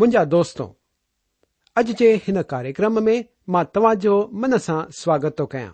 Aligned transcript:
मुंहिंजा 0.00 0.22
दोस्तो 0.32 0.64
अॼु 1.80 1.92
जे 1.98 2.06
हिन 2.24 2.40
कार्यक्रम 2.48 2.98
में 3.04 3.22
मां 3.54 3.62
तव्हां 3.76 3.92
जो 4.04 4.14
मन 4.42 4.56
सां 4.64 4.74
स्वागत 4.98 5.34
थो 5.38 5.44
कयां 5.54 5.70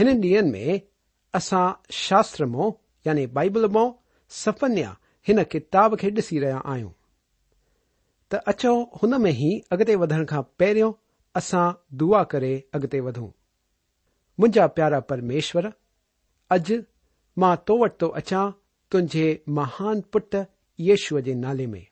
हिन 0.00 0.08
ॾींहनि 0.26 0.50
में 0.50 0.78
असां 1.38 1.62
शास्त्र 2.02 2.46
मो 2.52 2.68
यानी 3.06 3.26
बाइबल 3.38 3.66
मो 3.76 3.82
सफ़न्या 4.42 4.92
हिन 5.28 5.42
किताब 5.56 5.96
खे 6.04 6.10
ॾिसी 6.20 6.38
रहिया 6.44 6.60
आहियूं 6.74 6.92
त 8.32 8.42
अचो 8.54 8.74
हुन 9.02 9.20
में 9.26 9.30
ई 9.32 9.50
अॻिते 9.78 9.96
वधण 10.04 10.24
खां 10.36 10.42
पहिरियों 10.62 10.92
असां 11.42 11.66
दुआ 12.02 12.22
करे 12.36 12.52
अॻिते 12.78 13.00
वधूं 13.10 13.28
मुंहिंजा 14.40 14.66
प्यारा 14.80 15.00
परमेश्वर 15.12 15.72
अॼु 16.58 16.82
मां 17.46 17.54
तो 17.68 17.78
वटि 17.84 17.96
थो 18.00 18.06
तो 18.08 18.14
अचां 18.24 18.50
तुंहिंजे 18.92 19.28
महान 19.60 20.04
पुट 20.12 20.44
यशूअ 20.92 21.28
जे 21.30 21.40
नाले 21.46 21.74
में 21.76 21.82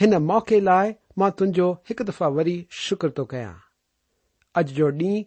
हिन 0.00 0.14
मौक़े 0.30 0.58
लाइ 0.66 0.90
मां 1.20 1.30
तुंहिंजो 1.36 1.66
हिकु 1.90 2.04
दफ़ा 2.08 2.26
वरी 2.38 2.54
शुक्र 2.80 3.08
थो 3.18 3.24
कयां 3.30 3.52
अॼु 4.60 4.64
जो 4.78 4.88
ॾींहुं 4.96 5.20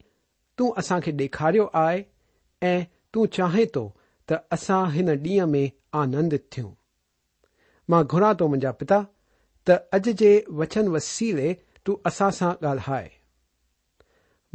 तूं 0.57 0.67
असां 0.81 0.99
खे 1.05 1.11
ॾेखारियो 1.21 1.65
आहे 1.85 1.97
ऐं 2.71 2.83
तूं 3.13 3.25
चाहे 3.37 3.65
थो 3.77 3.83
त 4.31 4.39
असां 4.57 4.81
हिन 4.97 5.09
ॾींहं 5.15 5.47
में 5.55 5.63
आनंदित 6.03 6.45
थियूं 6.57 6.69
मां 7.93 8.03
घुरा 8.15 8.31
थो 8.41 8.47
मुंहिंजा 8.53 8.71
पिता 8.85 9.01
त 9.69 9.79
अॼु 9.97 10.13
जे 10.23 10.31
वचन 10.63 10.93
वसीले 10.99 11.49
तूं 11.85 11.95
असां 12.13 12.29
सां 12.43 12.51
ॻाल्हाए 12.67 13.09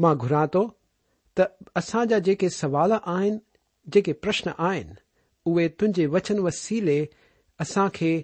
मां 0.05 0.14
घुरा 0.26 0.46
थो 0.56 0.64
त 1.38 1.70
असां 1.82 2.05
जा 2.14 2.22
जेके 2.31 2.52
सवाल 2.62 2.99
आहिनि 3.02 3.46
जेके 3.99 4.16
प्रश्न 4.26 4.55
आहिनि 4.72 4.99
उहे 5.55 5.69
तुंहिंजे 5.78 6.06
वचन 6.19 6.44
वसीले 6.50 6.99
असां 7.66 7.88
खे 8.00 8.14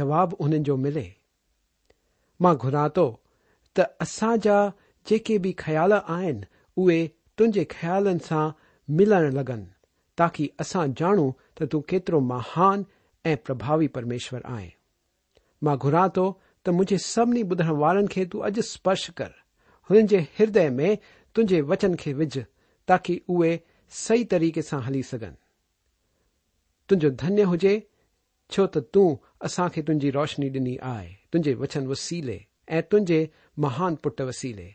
जवाबु 0.00 0.44
उन्हनि 0.46 0.68
जो 0.70 0.76
मिले 0.86 1.10
मां 2.44 2.54
घुरा 2.60 2.84
थो 2.96 3.04
त 3.78 3.84
असां 4.04 4.34
जा 4.44 4.58
जेके 5.10 5.34
बि 5.46 5.52
ख़्याल 5.62 5.92
आहिनि 6.14 6.46
उहे 6.84 6.98
तुंहिंजे 7.38 7.64
ख़्यालनि 7.76 8.22
सां 8.28 8.42
मिलण 9.00 9.24
लॻनि 9.38 9.68
ताकी 10.22 10.44
असां 10.64 10.84
जाणू 11.00 11.26
त 11.56 11.58
तूं 11.72 11.80
केतिरो 11.92 12.18
महान 12.32 12.78
ऐं 13.32 13.36
प्रभावी 13.48 13.88
परमेश्वर 13.98 14.40
आहे 14.54 14.68
मां 15.68 15.76
घुरा 15.86 16.04
थो 16.18 16.24
त 16.64 16.66
मुंहिंजे 16.78 16.98
सभिनी 17.12 17.42
ॿुधण 17.52 17.70
वारनि 17.82 18.10
खे 18.14 18.22
तूं 18.32 18.40
अॼु 18.48 18.62
स्पर्श 18.72 19.04
कर 19.20 19.32
हुननि 19.90 20.08
जे 20.14 20.18
हृदय 20.38 20.68
में 20.78 20.90
तुंहिंजे 21.32 21.60
वचन 21.72 21.94
खे 22.04 22.12
विझ 22.22 22.32
ताकी 22.92 23.14
उहे 23.36 23.52
सही 24.04 24.24
तरीक़े 24.32 24.62
सां 24.70 24.80
हली 24.88 25.02
सघनि 25.12 25.36
तुंहिंजो 26.88 27.10
धन्य 27.24 27.42
हुजे 27.54 27.74
छो 28.52 28.62
त 28.72 28.76
तूं 28.94 29.06
असां 29.50 29.66
खे 29.76 29.80
तुंहिंजी 29.88 30.10
रोशनी 30.20 30.48
ॾिनी 30.60 30.76
आहे 30.94 31.08
तुंहिंजे 31.32 31.52
वचन 31.62 31.86
वसीले 31.86 32.38
ऐं 32.76 32.82
तुंहिंजे 32.90 33.18
महान 33.64 33.94
पुट 34.04 34.20
वसीले 34.28 34.68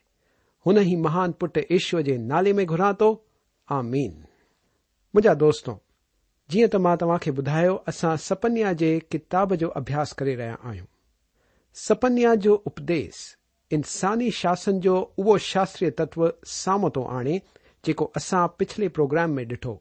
हुन 0.66 0.78
ई 0.82 0.96
महान 1.06 1.32
पुट 1.42 1.58
ईश्वर 1.78 2.02
जे 2.10 2.18
नाले 2.32 2.54
में 2.60 2.66
घुरां 2.66 2.94
थो 2.94 3.14
तो। 3.16 3.76
आमीन 3.76 4.12
मुंहिंजा 4.12 5.34
दोस्तो 5.42 5.74
जीअं 6.52 6.70
त 6.76 6.80
मां 6.88 6.94
तव्हां 7.02 7.18
खे 7.26 7.32
ॿुधायो 7.42 7.74
असां 7.92 8.12
सपन्या 8.28 8.72
जे 8.84 8.92
किताब 9.16 9.56
जो 9.64 9.68
अभ्यास 9.82 10.14
करे 10.22 10.36
रहिया 10.42 10.58
आहियूं 10.70 10.86
सपन्या 11.84 12.34
जो 12.46 12.56
उपदेश 12.72 13.20
इंसानी 13.80 14.30
शासन 14.40 14.80
जो 14.88 14.96
उहो 15.24 15.38
शास्त्रीय 15.50 15.92
तत्व 16.04 16.22
साम्हूं 16.56 16.90
थो 16.96 17.02
तो 17.04 17.08
आणे 17.18 17.40
जेको 17.86 18.06
असां 18.22 18.46
पिछले 18.60 18.88
प्रोग्राम 19.00 19.32
में 19.40 19.44
ॾिठो 19.56 19.76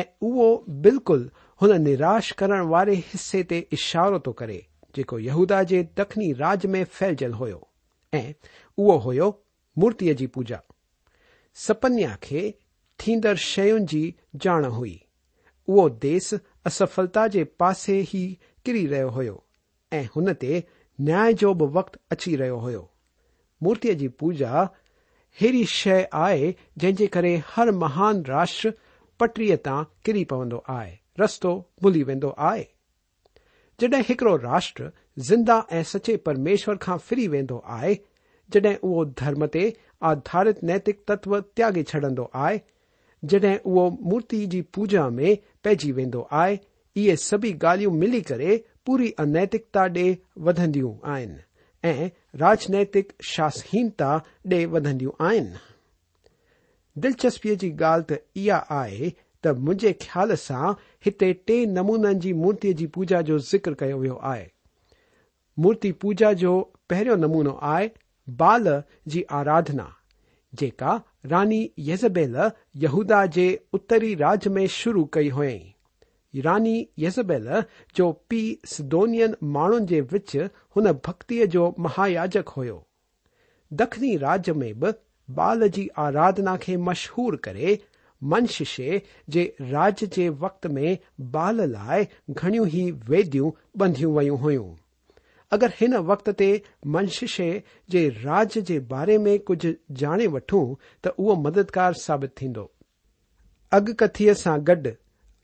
ऐं 0.00 0.04
उहो 0.30 0.48
बिल्कुलु 0.88 1.28
हुन 1.62 1.80
निराश 1.82 2.30
करण 2.42 2.64
वारे 2.76 2.94
हिसे 3.12 3.42
ते 3.52 3.66
इशारो 3.80 4.18
थो 4.18 4.24
तो 4.32 4.32
करे 4.42 4.58
जेको 4.94 5.18
यहूदा 5.18 5.62
जे 5.70 5.82
दखनी 5.98 6.32
राज 6.42 6.66
में 6.74 6.82
फैलजल 6.84 7.32
हुयो 7.40 7.66
ऐं 8.14 8.32
उहो 8.84 8.96
हुयो 9.06 9.28
मूर्तीअ 9.84 10.14
जी 10.20 10.26
पूजा 10.36 10.60
सपन्या 11.64 12.14
खे 12.26 12.42
थींदड़ 13.04 13.36
शयुनि 13.46 13.84
जी 13.92 14.14
ॼाण 14.48 14.64
हुई 14.78 14.94
उहो 15.68 15.88
देस 16.04 16.32
असफलता 16.66 17.26
जे 17.36 17.44
पासे 17.62 17.98
ई 18.14 18.22
किरी 18.64 18.86
रहियो 18.92 19.10
हुयो 19.16 19.36
ऐं 19.98 20.04
हुन 20.16 20.32
ते 20.44 20.62
न्याय 21.08 21.34
जो 21.42 21.52
बि 21.62 21.66
वक़्तु 21.78 21.98
अची 22.16 22.34
रहियो 22.42 22.58
हुयो 22.66 22.82
मूर्तीअ 23.66 23.94
जी 24.02 24.08
पूजा 24.22 24.62
अहिड़ी 24.62 25.64
शइ 25.72 26.04
आहे 26.24 26.50
जंहिं 26.52 26.94
जे 27.02 27.06
करे 27.18 27.36
हर 27.56 27.70
महान 27.82 28.22
राष्ट्र 28.32 28.72
पटरीअ 29.22 29.56
तां 29.68 29.82
किरी 30.08 30.24
पवंदो 30.34 30.62
आहे 30.78 30.98
रस्तो 31.24 31.52
भुली 31.86 32.02
वेंदो 32.12 32.30
आहे 32.50 32.64
जड॒हिं 33.80 34.04
हिकिड़ो 34.08 34.36
राष्ट्र 34.42 34.90
ज़िंदा 35.28 35.54
ऐं 35.72 35.82
सचे 35.92 36.16
परमेश्वर 36.26 36.76
खां 36.84 36.96
फिरी 37.08 37.26
वेंदो 37.34 37.56
आहे 37.76 37.94
जड॒हिं 38.54 38.76
उहो 38.90 39.04
धर्म 39.20 39.46
ते 39.56 39.64
आधारित 40.10 40.62
नैतिक 40.70 41.02
तत्व 41.08 41.38
त्यागे 41.40 41.82
छॾंदो 41.90 42.30
आहे 42.44 42.60
जड॒हिं 43.32 43.58
उहो 43.58 43.88
मूर्ति 44.10 44.44
जी 44.54 44.60
पूजा 44.76 45.08
में 45.18 45.36
पइजी 45.64 45.92
वेंदो 45.98 46.26
आहे 46.40 46.58
इहे 47.02 47.16
सभी 47.24 47.52
ॻाल्हियूं 47.64 47.92
मिली 48.04 48.20
करे 48.30 48.56
पूरी 48.86 49.10
अनैतिकता 49.26 49.82
ॾे 49.98 50.06
वधंदियूं 50.48 50.94
आहिनि 51.14 51.88
ऐं 51.92 52.10
राजनैतिक 52.44 53.12
शासहीनता 53.34 54.12
ॾे 54.54 54.64
वधंदियूं 54.76 55.12
आहिनि 55.26 55.64
दिलचस्पीअ 57.06 57.54
जी 57.64 57.70
ॻाल्हि 57.76 58.14
त 58.14 58.20
इहा 58.44 58.58
आहे 58.80 59.12
त 59.42 59.48
मुंहिंजे 59.66 59.90
ख़्याल 60.02 60.34
सां 60.44 60.68
हिते 61.06 61.28
टे 61.50 61.56
नमूननि 61.76 62.20
जी 62.26 62.32
मूर्तीअ 62.42 62.74
जी 62.82 62.86
पूजा 62.96 63.18
जो 63.30 63.38
ज़िक्र 63.50 63.74
कयो 63.82 63.98
वियो 64.04 64.16
आहे 64.32 64.44
मूर्ति 65.64 65.90
पूजा 66.04 66.32
जो 66.42 66.52
पहिरियों 66.92 67.16
नमूनो 67.26 67.56
आहे 67.74 67.90
बाल 68.42 68.68
जी 69.14 69.22
आराधना 69.40 69.86
जेका 70.62 70.92
रानी 71.34 71.60
यज़बेल 71.90 72.36
यहूदा 72.84 73.20
जे 73.38 73.46
उत्तरी 73.78 74.14
राज्य 74.26 74.50
में 74.58 74.66
शुरू 74.80 75.04
कई 75.18 75.28
हुयईं 75.38 75.72
रानी 76.46 76.76
यज़बेल 76.98 77.46
जो 77.98 78.08
पी 78.30 78.40
सिदोनियन 78.74 79.36
माण्हुनि 79.56 79.86
जे 79.92 80.00
विच 80.14 80.36
हुन 80.76 80.90
भक्तीअ 81.08 81.46
जो 81.56 81.64
महायाजक 81.88 82.48
हुयो 82.56 82.78
दखनी 83.82 84.16
राज्य 84.24 84.52
में 84.62 84.68
बि 84.80 84.92
बाल 85.38 85.68
जी 85.78 85.88
आराधना 86.08 86.56
खे 86.66 86.76
मशहूर 86.88 87.36
करे 87.48 87.78
मंश 88.22 88.62
शे 88.76 89.00
जे 89.30 89.44
राज 89.60 90.04
जे 90.12 90.28
वक़्त 90.28 90.66
में 90.72 90.98
बाल 91.32 91.60
लाइ 91.70 92.06
घणियूं 92.30 92.66
ई 92.74 92.90
वेदियूं 93.08 93.50
बंधियूं 93.78 94.12
वयूं 94.14 94.38
हुयूं 94.40 94.74
अगर 95.52 95.72
हिन 95.80 95.94
वक़्त 96.10 96.28
ते 96.38 96.50
मंश 96.94 97.24
शे 97.34 97.50
जे 97.90 98.08
राज 98.22 98.58
जे 98.70 98.78
बारे 98.92 99.18
में 99.26 99.38
कुझ 99.48 99.62
जाणे 100.02 100.26
वठूं 100.36 100.64
त 101.04 101.14
उहो 101.18 101.34
मददगार 101.42 101.94
साबित 102.06 102.32
थींदो 102.40 102.70
अगकथीअ 103.80 104.34
सां 104.44 104.56
गॾु 104.70 104.92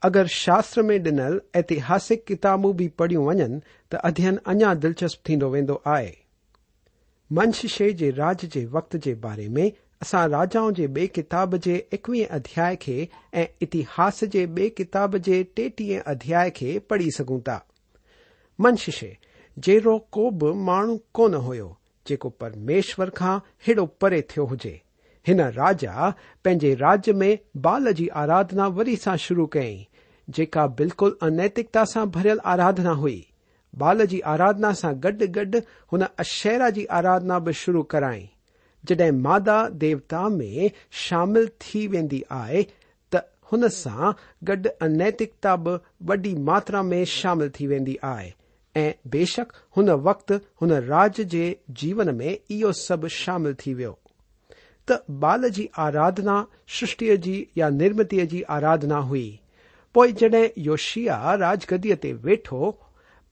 अगर 0.07 0.27
शास्त्र 0.37 0.81
में 0.87 0.97
डि॒नल 1.03 1.39
ऐतिहासिक 1.55 2.25
किताबूं 2.27 2.73
बि 2.77 2.87
पढ़ियूं 3.01 3.25
वञनि 3.27 3.61
त 3.91 3.99
अध्ययन 4.11 4.39
अञा 4.55 4.73
दिलचस्प 4.85 5.21
थींदो 5.29 5.49
वेंदो 5.49 5.81
आहे 5.95 6.11
मंश 7.39 7.65
शे 7.77 7.91
जे 8.03 8.09
राज 8.19 8.45
जे 8.57 8.65
वक़्त 8.77 8.95
जे 9.07 9.13
बारे 9.27 9.47
में 9.59 9.69
સા 10.09 10.27
રાજાંજી 10.33 10.87
બે 10.97 11.07
કિતાબ 11.17 11.55
જે 11.65 11.75
21 11.97 12.25
અધ્યાય 12.37 12.77
કે 12.85 12.95
ઇતિહાસ 13.67 14.21
જે 14.35 14.43
બે 14.57 14.67
કિતાબ 14.79 15.17
જે 15.29 15.39
18 15.61 16.01
અધ્યાય 16.13 16.53
કે 16.59 16.71
પડી 16.91 17.13
સકું 17.17 17.43
તા 17.49 17.59
મનશિષે 18.65 19.11
જે 19.67 19.77
રો 19.87 19.95
કોબ 20.17 20.45
માણ 20.69 20.93
કો 21.19 21.27
ન 21.35 21.39
હોયો 21.47 21.69
જે 22.09 22.17
કો 22.25 22.29
પરમેશ્વરખા 22.43 23.35
હિડો 23.69 23.87
પરે 24.03 24.21
થયો 24.33 24.47
હોજે 24.53 24.73
હના 25.31 25.49
રાજા 25.57 26.11
પેજે 26.47 26.75
રાજ 26.83 27.11
મે 27.23 27.31
બાલજી 27.67 28.09
આરાધના 28.23 28.69
વરીસા 28.79 29.17
શુરુ 29.27 29.47
કઈ 29.57 29.77
જે 30.37 30.49
કા 30.57 30.67
બિલકુલ 30.81 31.17
અનૈતિકતા 31.29 31.85
સા 31.95 32.05
ભરીલ 32.17 32.43
આરાધના 32.53 32.97
હુઈ 33.05 33.21
બાલજી 33.83 34.21
આરાધના 34.35 34.73
સા 34.83 34.93
ગડ 35.07 35.31
ગડ 35.39 35.61
હના 35.93 36.13
અશેરાજી 36.25 36.89
આરાધના 36.99 37.39
બ 37.49 37.55
શુરુ 37.63 37.83
કરાઈ 37.95 38.29
जड॒हिं 38.87 39.11
मादा 39.21 39.67
देवता 39.83 40.27
में 40.29 40.69
शामिल 41.07 41.47
थी 41.61 41.85
वेंदी 41.87 42.23
आहे 42.41 42.63
त 43.15 43.21
हुन 43.51 43.67
सां 43.75 44.11
गॾु 44.49 44.55
अनैतिकता 44.87 45.55
बि 45.67 45.75
वॾी 46.11 46.33
मात्रा 46.49 46.81
में 46.91 47.03
शामिल 47.17 47.49
थी 47.59 47.67
वेंदी 47.73 47.97
आहे 48.11 48.31
ऐं 48.81 48.93
बेशक 49.15 49.51
हुन 49.77 49.89
वक़्तु 50.07 50.39
हुन 50.61 50.73
राज 50.91 51.21
जे 51.33 51.43
जीवन 51.81 52.15
में 52.15 52.29
इहो 52.31 52.71
सभु 52.81 53.07
शामिल 53.23 53.55
थी 53.65 53.73
वियो 53.81 53.97
त 54.91 54.99
बाल 55.25 55.49
जी 55.57 55.69
आराधना 55.87 56.35
सृष्टिअ 56.79 57.15
जी 57.27 57.35
या 57.57 57.69
निर्मितीअ 57.81 58.25
जी 58.33 58.41
आराधना 58.57 58.97
हुई 59.11 59.25
पोइ 59.95 60.11
जड॒हिं 60.23 60.47
योशिया 60.69 61.19
राजगदीअ 61.45 61.95
ते 62.05 62.11
वेठो 62.27 62.67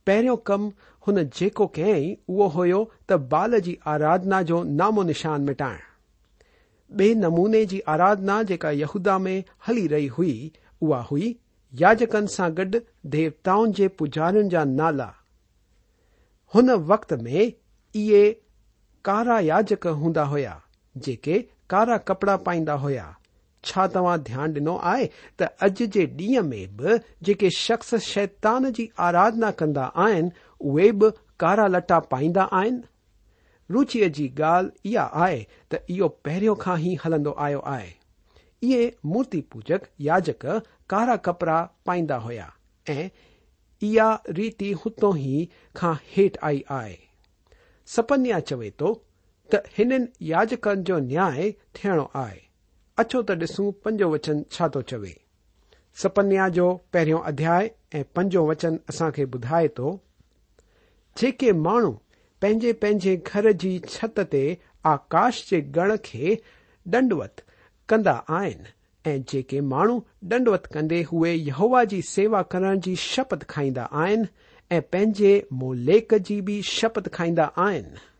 पहिरियों 0.06 0.36
कमु 0.48 0.70
हुन 1.06 1.22
जेको 1.36 1.66
कई 1.78 2.08
उहो 2.28 2.46
हुयो 2.56 2.78
त 3.10 3.18
बाल 3.34 3.58
जी 3.68 3.76
आराधना 3.94 4.40
जो 4.50 4.62
नामो 4.80 5.02
निशान 5.10 5.42
मिटाइण 5.50 5.78
बे 7.00 7.08
नमूने 7.24 7.64
जी 7.72 7.78
आराधना 7.94 8.42
जेका 8.50 8.70
यहूदा 8.80 9.18
में 9.28 9.36
हली 9.66 9.86
रही 9.94 10.06
हुई 10.18 10.34
उहा 10.86 11.00
हुई 11.10 11.30
याजकनि 11.84 12.34
सां 12.36 12.50
गॾु 12.60 12.80
देवताउनि 13.16 13.72
जे 13.80 13.88
पुजारियुनि 14.00 14.50
जा 14.56 14.64
नाला 14.74 15.10
हुन 16.54 16.70
वक़्त 16.92 17.12
में 17.26 17.38
इहे 17.42 18.22
कारा 19.10 19.38
याजक 19.50 19.86
हूंदा 20.04 20.24
हुया 20.34 20.60
जेके 21.06 21.38
कारा 21.74 21.96
कपड़ा 22.10 22.36
पाईंदा 22.48 22.72
हुया 22.86 23.06
छा 23.68 23.86
तव्हां 23.94 24.16
ध्यानु 24.28 24.60
ॾिनो 24.60 24.76
आहे 24.90 25.06
त 25.40 25.48
अॼु 25.66 25.86
जे 25.96 26.06
ॾींहं 26.20 26.42
में 26.48 26.76
बि 26.76 26.96
जेके 27.28 27.50
शख़्स 27.56 27.94
शैतान 28.04 28.70
जी 28.78 28.88
आराधना 29.08 29.50
कंदा 29.60 29.84
आहिनि 30.04 30.30
उहे 30.70 30.90
बि 31.02 31.10
कारा 31.40 31.66
लटा 31.74 31.98
पाईंदा 32.14 32.42
आहिनि 32.60 32.82
रूचीअ 33.74 34.08
जी 34.18 34.28
ॻाल्हि 34.38 34.90
इहा 34.92 35.04
आहे 35.24 35.46
त 35.72 35.82
इहो 35.90 36.08
पहिरियों 36.24 36.54
खां 36.64 36.78
ई 36.88 36.94
हलंदो 37.04 37.34
आयो 37.46 37.60
आहे 37.76 37.90
इहे 38.70 38.92
मूर्ति 39.12 39.40
पूजक 39.52 39.86
याजक 40.08 40.46
कारा 40.90 41.16
कपड़ा 41.30 41.60
पाईंदा 41.86 42.16
हुया 42.26 42.52
ऐं 42.96 43.08
इहा 43.88 44.08
रीति 44.40 44.72
हुतो 44.84 45.16
ई 45.26 45.48
खां 45.76 45.94
हेठि 46.14 46.38
आई 46.50 46.64
आहे 46.82 46.98
सपन्या 47.96 48.38
चवे 48.52 48.70
थो 48.80 48.94
त 49.54 49.62
हिननि 49.78 50.08
याजकनि 50.36 50.82
जो 50.90 50.98
न्याय 51.10 51.50
थियणो 51.76 52.10
आहे 52.26 52.40
अचो 53.00 53.20
त 53.28 53.34
ॾिसूं 53.40 53.66
पंजो 53.84 54.06
वचन 54.14 54.40
छा 54.54 54.66
थो 54.72 54.80
चवे 54.90 55.12
सपन्या 56.00 56.48
जो 56.56 56.64
पहिरियों 56.92 57.20
अध्याय 57.30 57.70
ऐं 57.98 58.02
पंजो 58.16 58.40
वचन 58.50 58.76
असां 58.92 59.10
खे 59.18 59.24
ॿुधाए 59.38 59.68
थो 59.78 59.92
जेके 61.20 61.52
माण्हू 61.68 61.90
पंहिंजे 62.42 62.72
पंहिंजे 62.82 63.14
घर 63.30 63.50
जी 63.64 63.72
छत 63.88 64.20
ते 64.36 64.44
आकाश 64.92 65.42
जे 65.50 65.60
गण 65.78 65.94
खे 66.10 66.36
डंडवत 66.94 67.40
कंदा 67.88 68.14
आहिनि 68.40 68.70
ऐं 69.10 69.18
जेके 69.32 69.60
माण्हू 69.72 69.98
डंडवत 70.32 70.66
कंदे 70.78 71.02
यहोवा 71.48 71.84
जी 71.94 72.02
सेवा 72.12 72.42
करण 72.56 72.80
जी 72.88 72.94
शपथ 73.08 73.48
खाईंदा 73.56 73.88
आहिनि 74.04 74.28
ऐं 74.76 74.82
पंहिंजे 74.92 75.32
मोलेक 75.64 76.14
जी 76.28 76.40
बि 76.50 76.60
शपथ 76.76 77.08
खाईंदा 77.18 77.50
आहिनि 77.68 78.10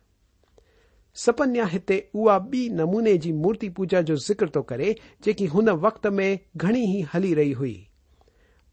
सपन्या 1.21 1.65
हिते 1.73 1.99
उहा 2.15 2.37
ॿी 2.53 2.69
नमूने 2.75 3.17
जी 3.23 3.33
मूर्ति 3.41 3.69
पूजा 3.77 4.01
जो 4.11 4.15
ज़िक्र 4.27 4.47
थो 4.47 4.51
तो 4.51 4.63
करे 4.71 4.95
जेकी 5.25 5.47
हुन 5.55 5.69
वक़्त 5.85 6.07
में 6.19 6.39
घणी 6.57 6.81
ई 6.99 7.01
हली 7.13 7.33
रही 7.35 7.51
हुई 7.59 7.75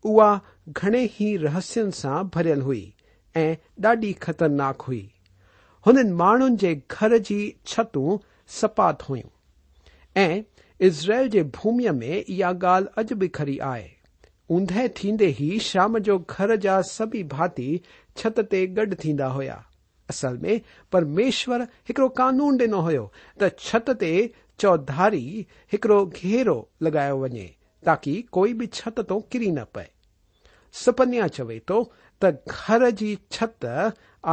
उहा 0.06 0.32
घणे 0.70 1.04
ई 1.22 1.36
रहस्यनि 1.42 1.92
सां 2.00 2.24
भरियल 2.36 2.62
हुई 2.68 2.82
ऐं 3.38 3.56
ॾाढी 3.88 4.14
ख़तरनाक 4.24 4.82
हुई 4.90 5.04
हुननि 5.88 6.12
माण्हुनि 6.24 6.56
जे 6.64 6.74
घर 6.92 7.18
जी 7.32 7.40
छतूं 7.68 8.18
सपात 8.60 9.02
हुयूं 9.10 9.30
ऐं 10.24 10.44
इज़राइल 10.88 11.30
जे 11.30 11.44
भूमिअ 11.60 11.92
में 11.94 12.10
इहा 12.24 12.52
ॻाल्हि 12.74 12.90
अॼु 13.02 13.16
बि 13.24 13.28
खरी 13.40 13.58
आहे 13.74 13.90
ऊंदहि 14.60 14.88
थींदे 15.04 15.36
ई 15.42 15.58
शाम 15.72 15.98
जो 16.10 16.18
घर 16.30 16.56
जा 16.68 16.82
सभी 16.96 17.24
भाती 17.36 17.72
छत 18.18 18.40
ते 18.52 18.66
गॾु 18.80 18.96
थींदा 19.04 19.28
हुया 19.38 19.64
असल 20.10 20.38
में 20.42 20.60
परमेश्वर 20.92 21.62
एक 21.92 22.02
कानून 22.18 22.58
डनो 22.58 22.80
हो 22.90 23.06
त 23.42 23.50
छत 23.64 23.90
ते 24.02 24.12
चौधारी 24.62 25.26
हिकिड़ो 25.74 26.00
घेरो 26.06 26.58
लॻायो 26.84 27.18
वञे 27.24 27.48
ताकि 27.86 28.14
कोई 28.38 28.54
भी 28.60 28.68
छत 28.80 29.00
तो 29.10 29.20
किरी 29.32 29.52
न 29.58 29.64
पए 29.76 29.88
सुपन्या 30.84 31.28
चवे 31.36 31.60
तो 31.70 31.78
त 32.24 32.32
घर 32.56 32.90
जी 33.02 33.18
छत 33.38 33.66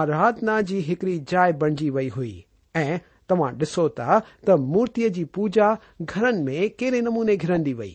आराधना 0.01 0.61
जी 0.71 0.79
एक 0.95 1.05
जाय 1.33 1.53
बणजी 1.61 1.91
वई 1.99 2.09
हुई 2.17 2.35
ए 2.79 2.99
तवा 3.31 3.47
ॾिसो 3.61 3.85
था 3.99 4.19
त 4.47 4.57
मूर्ति 4.73 5.09
जी 5.19 5.23
पूजा 5.37 5.69
घरन 6.13 6.43
में 6.49 6.59
कहिड़े 6.81 7.01
नमूने 7.09 7.37
घिरंदी 7.45 7.73
वई 7.83 7.95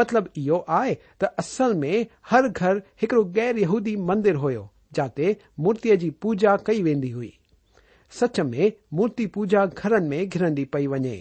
मतलब 0.00 0.28
इो 0.44 0.64
आए 0.80 0.96
त 1.20 1.30
असल 1.44 1.74
में 1.84 1.96
हर 2.30 2.48
घर 2.60 2.82
एक 3.04 3.14
गैर 3.38 3.58
यहूदी 3.64 3.96
मंदिर 4.10 4.34
हो 4.44 4.50
जाते 4.98 5.34
मुर्तीअ 5.66 5.96
जी 6.02 6.10
पूजा 6.24 6.56
कई 6.68 6.82
वेंदी 6.82 7.10
हुई 7.16 7.32
सच 8.20 8.40
में 8.50 8.72
मूर्ति 9.00 9.26
पूजा 9.34 9.64
घरनि 9.66 10.08
में 10.12 10.28
घिरंदी 10.28 10.64
पई 10.76 10.86
वञे 10.92 11.16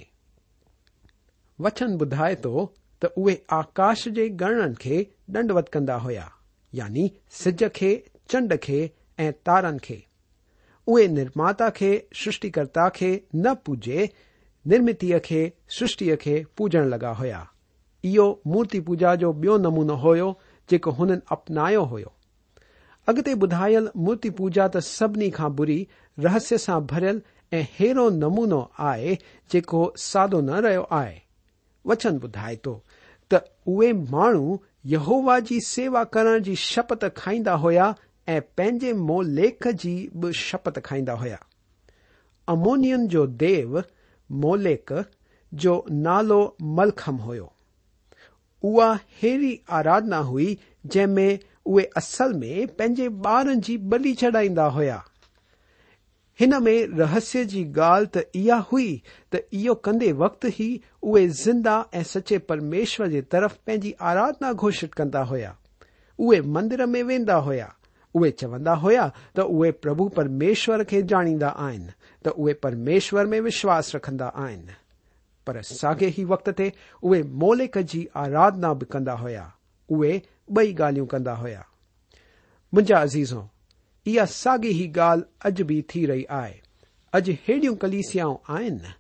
वचन 1.66 1.98
ॿुधाए 2.06 2.36
थो 2.46 2.64
त 3.04 3.12
उहे 3.24 3.36
आकाश 3.58 4.08
जे 4.20 4.28
ॻणन 4.48 4.74
खे 4.82 4.96
दंडवत 5.36 5.70
कंदा 5.74 5.96
हुया 6.06 6.26
यानी 6.80 7.12
सिज 7.42 7.64
खे 7.82 7.92
चंड 8.30 8.56
खे 8.68 8.80
ऐं 9.26 9.32
तारनि 9.50 9.80
खे 9.88 10.00
उहे 10.94 11.08
निर्माता 11.18 11.70
खे 11.82 11.92
सृष्टिकर्ता 12.24 12.88
खे 13.00 13.12
न 13.36 13.54
पूजे 13.66 14.10
निर्मितीअ 14.74 15.20
खे 15.30 15.42
सृष्टि 15.80 16.16
खे 16.26 16.44
पूजण 16.58 16.90
लॻा 16.96 17.12
हुया 17.22 17.48
मूर्ति 18.52 18.80
पूजा 18.90 19.14
जो 19.22 19.32
बि॒यो 19.44 19.58
नमूनो 19.68 19.96
हो 20.08 20.14
जेको 20.70 20.92
हुननि 21.02 21.22
अपनायो 21.38 21.84
हो 21.94 22.00
अॻिते 23.10 23.34
ॿुधायल 23.42 23.88
मूर्ति 24.06 24.30
पूजा 24.38 24.68
त 24.74 24.78
सभिनी 24.86 25.30
खां 25.38 25.50
बुरी 25.56 25.78
रहस्य 26.26 26.58
सां 26.64 26.80
भरियल 26.92 27.22
ऐं 27.54 27.60
अहिड़ो 27.64 28.10
नमूनो 28.18 28.60
आहे 28.90 29.16
जेको 29.52 29.80
सादो 30.02 30.42
न 30.50 30.60
रहियो 30.66 30.82
आहे 30.98 31.16
वचन 31.90 32.20
ॿुधाए 32.28 32.56
थो 32.66 32.74
तो, 33.32 33.38
त 33.40 33.42
उहे 33.76 33.92
माण्हू 34.14 34.60
यहोवा 34.94 35.40
जी 35.50 35.60
सेवा 35.70 36.04
करण 36.18 36.40
जी 36.50 36.56
शपथ 36.66 37.08
खाईंदा 37.22 37.54
हुया 37.66 37.88
ऐं 38.36 38.40
पंहिंजे 38.58 38.94
मोलेख 39.10 39.68
जी 39.86 39.96
बि 40.26 40.34
शपथ 40.44 40.80
खाईंदा 40.92 41.14
हुया 41.26 41.40
अमोनियन 42.56 43.08
जो 43.16 43.26
देव 43.46 43.84
मोलेक 44.46 44.94
जो 45.66 45.84
नालो 46.10 46.42
मलखम 46.82 47.16
हुयो 47.30 47.52
उहा 48.70 48.92
अहिड़ी 48.94 49.60
आराधना 49.82 50.18
हुई 50.34 50.58
जंहिं 50.94 51.16
में 51.16 51.40
उहे 51.68 51.86
असल 51.98 52.34
में 52.34 52.68
पंहिंजे 52.76 53.08
ॿारनि 53.26 53.56
जी 53.66 53.78
बली 53.94 54.14
छॾाईंदा 54.22 54.66
हुया 54.78 55.02
हिन 56.40 56.56
में 56.64 56.88
रहस्य 56.98 57.44
जी 57.52 57.64
ॻाल्हि 57.78 58.08
त 58.20 58.26
इहा 58.36 58.58
हुई 58.72 58.92
त 59.34 59.42
इहो 59.54 59.74
कंदे 59.86 60.12
वक़्त 60.22 60.46
ई 60.62 60.70
उहे 61.04 61.28
ज़िंदा 61.28 61.74
ऐं 61.94 62.04
सचे 62.12 62.38
परमेश्वर 62.52 63.08
जे 63.10 63.22
तरफ़ 63.32 63.58
पंहिंजी 63.68 63.94
आराधना 64.12 64.52
घोषित 64.54 64.94
कंदा 64.94 65.22
हुया 65.32 65.56
उहे 66.20 66.42
मंदिर 66.58 66.86
में 66.86 67.02
वेंदा 67.12 67.36
हुया 67.48 67.74
उहे 68.16 68.30
चवंदा 68.40 68.74
हुया 68.86 69.12
त 69.36 69.40
उहे 69.56 69.72
प्रभु 69.84 70.08
परमेश्वर 70.16 70.84
खे 70.92 71.02
ॼाणींदा 71.14 71.48
आहिनि 71.68 71.90
त 72.26 72.30
उहे 72.40 72.54
परमेश्वर 72.64 73.26
में 73.34 73.40
विश्वास 73.52 73.94
रखंदा 73.96 74.28
आहिनि 74.44 74.74
पर 75.48 75.62
साॻे 75.74 76.14
ई 76.20 76.24
वक़्त 76.34 76.50
ते 76.58 76.72
उहे 77.04 77.22
मोलिक 77.44 77.78
जी 77.92 78.08
आराधना 78.24 78.74
बि 78.80 78.86
कंदा 78.92 79.14
हुया 79.26 79.52
उहे 79.98 80.22
बई 80.58 80.74
ॻाल्हियूं 80.80 81.06
कंदा 81.08 81.34
हुया 81.40 81.66
मुंहिंजा 82.74 83.00
अज़ीज़ो 83.02 83.42
इहा 84.08 84.26
साॻी 84.36 84.70
ई 84.84 84.88
ॻाल्हि 85.08 85.24
अॼु 85.50 85.66
बि 85.72 85.82
थी 85.96 86.06
रही 86.12 86.24
आहे 86.40 86.54
अॼु 87.20 87.34
अहिड़ियूं 87.34 87.76
कलीसियाऊं 87.84 88.38
आहिनि 88.58 88.94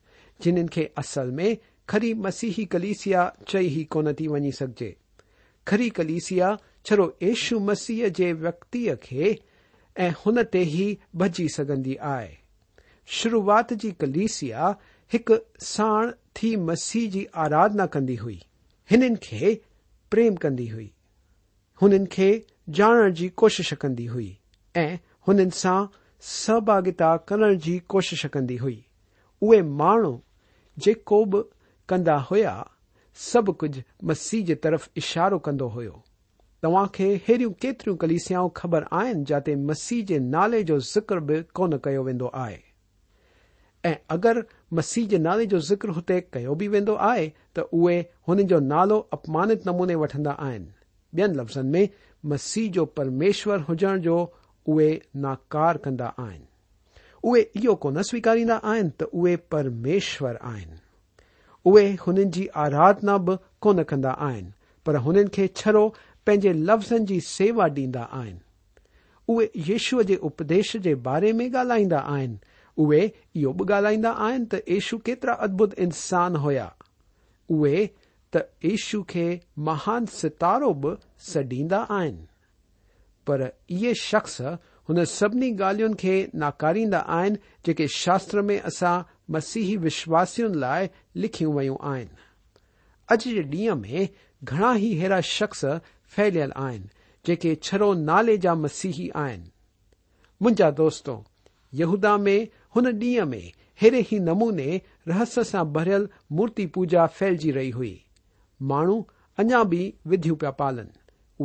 जिन्हनि 0.43 0.67
खे 0.73 0.83
असल 0.97 1.31
में 1.39 1.57
खरी 1.89 2.13
मसीही 2.25 2.65
कलीसिया 2.73 3.23
चई 3.47 3.67
ई 3.67 3.83
कोन 3.95 4.13
थी 4.19 4.27
वञी 4.33 4.51
सघिजे 4.59 4.95
खरी 5.67 5.89
कलीसिया 6.01 6.57
छड़ो 6.85 7.07
एशु 7.31 7.59
मसीह 7.69 8.07
जे 8.19 8.31
व्यक्तिअ 8.43 8.95
खे 9.03 9.37
ऐं 10.05 10.11
हुन 10.25 10.43
ते 10.53 10.61
ई 10.63 10.97
भजी 11.21 11.47
सघंदी 11.55 11.95
आहे 12.11 12.37
शुरूआत 13.19 13.73
जी 13.83 13.91
कलीसिया 14.01 14.75
हिकु 15.13 15.37
साण 15.69 16.11
थी 16.41 16.55
मसीह 16.69 17.09
जी 17.11 17.25
आराधना 17.45 17.85
कंदी 17.97 18.15
हुई 18.25 18.41
हिननि 18.91 19.15
खे 19.23 19.59
प्रेम 20.11 20.35
कंदी 20.45 20.67
हुई 20.67 20.91
हुननि 21.81 22.05
खे 22.13 22.27
ॼाणण 22.77 23.13
जी 23.17 23.27
कोशिश 23.41 23.71
कंदी 23.81 24.05
हुई 24.13 24.29
ऐं 24.77 24.95
हुननि 25.27 25.51
सां 25.59 25.77
सहभागिता 26.29 27.15
करण 27.29 27.57
जी 27.65 27.77
कोशिश 27.93 28.25
कंदी 28.33 28.55
हुई 28.63 28.77
उहे 29.41 29.61
माण्हू 29.81 30.11
जेको 30.85 31.19
बि 31.33 31.39
कंदा 31.89 32.15
हुया 32.31 32.55
सभु 33.27 33.53
कुझ 33.61 33.69
मसीह 34.11 34.43
जे 34.45 34.55
तरफ़ 34.65 34.87
इशारो 35.03 35.39
कंदो 35.45 35.67
हुयो 35.75 35.93
तव्हां 36.63 36.85
खे 36.97 37.07
अहिड़ियूं 37.19 37.51
केतिरियूं 37.65 37.95
कलिसियाऊं 38.01 38.49
ख़बर 38.61 38.85
आहिनि 39.01 39.23
जाते 39.31 39.55
मसीह 39.71 40.03
जे 40.11 40.19
नाले 40.35 40.61
जो 40.71 40.79
ज़िक्र 40.91 41.19
बि 41.29 41.41
कोन 41.59 41.77
कयो 41.85 42.01
वेंदो 42.09 42.31
आहे 42.43 42.57
ऐं 43.91 43.95
अगरि 44.17 44.43
मसीह 44.81 45.07
जे 45.15 45.17
नाले 45.29 45.45
जो 45.55 45.59
ज़िक्र 45.69 45.95
हुते 45.99 46.19
कयो 46.33 46.55
बि 46.61 46.67
वेंदो 46.75 46.95
आहे 47.11 47.27
त 47.55 47.67
उहे 47.79 47.97
हुननि 48.27 48.43
जो 48.53 48.59
नालो 48.73 48.99
अपमानित 49.19 49.67
नमूने 49.67 49.95
वठंदा 50.03 50.31
आहिनि 50.49 50.71
ॿियनि 51.15 51.35
लफ़्ज़नि 51.35 51.69
में 51.71 51.89
मसीह 52.31 52.69
जो 52.71 52.85
परमेश्वर 52.97 53.59
हुजण 53.69 53.99
जो 54.01 54.17
उहे 54.69 54.89
नाकार 55.23 55.77
कंदा 55.85 56.07
आहिनि 56.19 56.45
उहे 57.29 57.41
इहो 57.61 57.75
कोन 57.85 58.01
स्वीकारींदा 58.09 58.55
आहिनि 58.73 58.89
त 59.01 59.09
उहे 59.13 59.35
परमेश्वर 59.55 60.37
आहिनि 60.51 60.77
उहे 61.71 61.85
हुननि 62.05 62.25
जी 62.35 62.45
आराधना 62.65 63.17
बि 63.29 63.35
कोन 63.65 63.83
कंदा 63.91 64.11
आहिनि 64.29 64.51
पर 64.85 64.95
हुननि 65.05 65.27
खे 65.37 65.47
छरो 65.61 65.87
पंहिंजे 66.25 66.53
लफ़्ज़नि 66.53 67.05
जी 67.11 67.19
सेवा 67.31 67.67
ॾींदा 67.79 68.01
आहिनि 68.21 68.39
उहे 69.33 69.49
यशूअ 69.71 70.03
जे 70.11 70.15
उपदेश 70.29 70.75
जे 70.87 70.95
बारे 71.09 71.33
में 71.39 71.49
ॻाल्हाईंदा 71.51 71.99
आहिनि 72.15 72.39
उहे 72.83 73.01
इहो 73.35 73.53
बि 73.61 73.73
ॻाल्हाईंदा 73.73 74.11
आहिनि 74.27 74.45
त 74.51 74.61
येशू 74.69 74.97
केतिरा 75.09 75.33
अद्भुत 75.47 75.73
इंसान 75.87 76.35
हुया 76.45 76.73
उहे 77.57 77.89
त 78.35 78.41
ईशु 78.65 79.01
खे 79.09 79.23
महान 79.67 80.05
सितारो 80.15 80.73
बि 80.81 80.89
सॾींदा 81.31 81.77
आहिनि 81.99 82.27
पर 83.27 83.41
इहे 83.75 83.93
शख़्स 84.01 84.37
हुन 84.89 85.03
सभिनी 85.13 85.49
ॻाल्हियुनि 85.69 85.95
खे 86.01 86.13
नाकारींदा 86.43 86.99
आहिनि 87.17 87.37
जेके 87.65 87.87
शास्त्र 87.93 88.41
में 88.49 88.59
असां 88.59 88.97
मसीही 89.35 89.75
विश्वासियुनि 89.85 90.59
लाइ 90.63 90.89
लिखियूं 91.23 91.53
वयूं 91.55 91.77
आहिनि 91.91 92.17
अॼु 93.11 93.17
जे 93.33 93.41
ॾींहं 93.53 93.81
में 93.81 94.09
घणा 94.43 94.73
ई 94.75 94.91
अहिड़ा 94.97 95.19
शख़्स 95.31 95.65
फैलियल 96.15 96.51
आहिनि 96.65 96.89
जेके 97.25 97.53
छरो 97.69 97.93
नाले 98.09 98.37
जा 98.45 98.53
मसीह 98.65 98.99
आहिनि 99.23 99.49
मुंहिंजा 100.41 100.69
दोस्तो 100.83 101.17
यहूदा 101.81 102.17
में 102.27 102.37
हुन 102.75 102.91
ॾींहं 102.99 103.25
में 103.33 103.51
हेड़े 103.81 104.05
ई 104.13 104.19
नमूने 104.29 104.69
रहस्य 105.07 105.43
सां 105.53 105.65
भरियल 105.79 106.07
मूर्ति 106.41 106.65
पूजा 106.77 107.07
फैलजी 107.17 107.51
रही 107.59 107.69
हुई 107.79 107.91
माण्हू 108.67 109.01
अञा 109.41 109.63
बि 109.71 109.81
विधियूं 110.11 110.35
पिया 110.37 110.51
पालन 110.61 110.87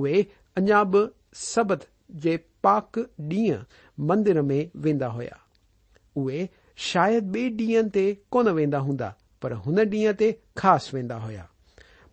उहे 0.00 0.23
अञा 0.59 0.83
बि 0.94 1.06
सबत 1.38 1.87
जे 2.25 2.37
पाक 2.62 2.99
ॾींहं 3.33 3.62
मंदिर 4.11 4.40
में 4.42 4.71
वेंदा 4.87 5.06
हुया 5.16 5.38
उहे 6.23 6.49
शायदि 6.90 7.28
बे 7.35 7.49
ॾींहनि 7.64 7.90
ते 7.94 8.04
कोन 8.37 8.49
वेंदा 8.59 8.78
हूंदा 8.87 9.12
पर 9.42 9.52
हुन 9.66 9.78
ॾींहं 9.85 10.14
ते 10.23 10.30
ख़ासि 10.59 10.97
वेंदा 10.97 11.16
हुया 11.26 11.49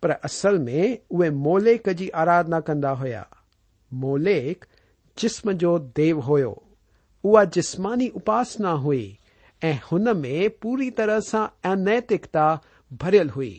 पर 0.02 0.10
असल 0.28 0.58
में 0.66 0.80
उहे 1.10 1.30
मोलेक 1.46 1.88
जी 2.00 2.08
आराधना 2.24 2.60
कंदा 2.68 2.90
हुया 3.02 3.24
मोलेक 4.04 4.64
जिस्म 5.18 5.52
जो 5.64 5.78
देव 6.00 6.20
हुयो 6.28 6.52
उहा 7.24 7.44
जिस्मानी 7.58 8.08
उपासना 8.22 8.70
हुई 8.86 9.04
ऐं 9.64 9.78
हुन 9.90 10.12
में 10.20 10.50
पूरी 10.62 10.90
तरह 11.00 11.20
सां 11.30 11.46
अनैतिकता 11.72 12.46
भरियल 13.02 13.30
हुई 13.30 13.52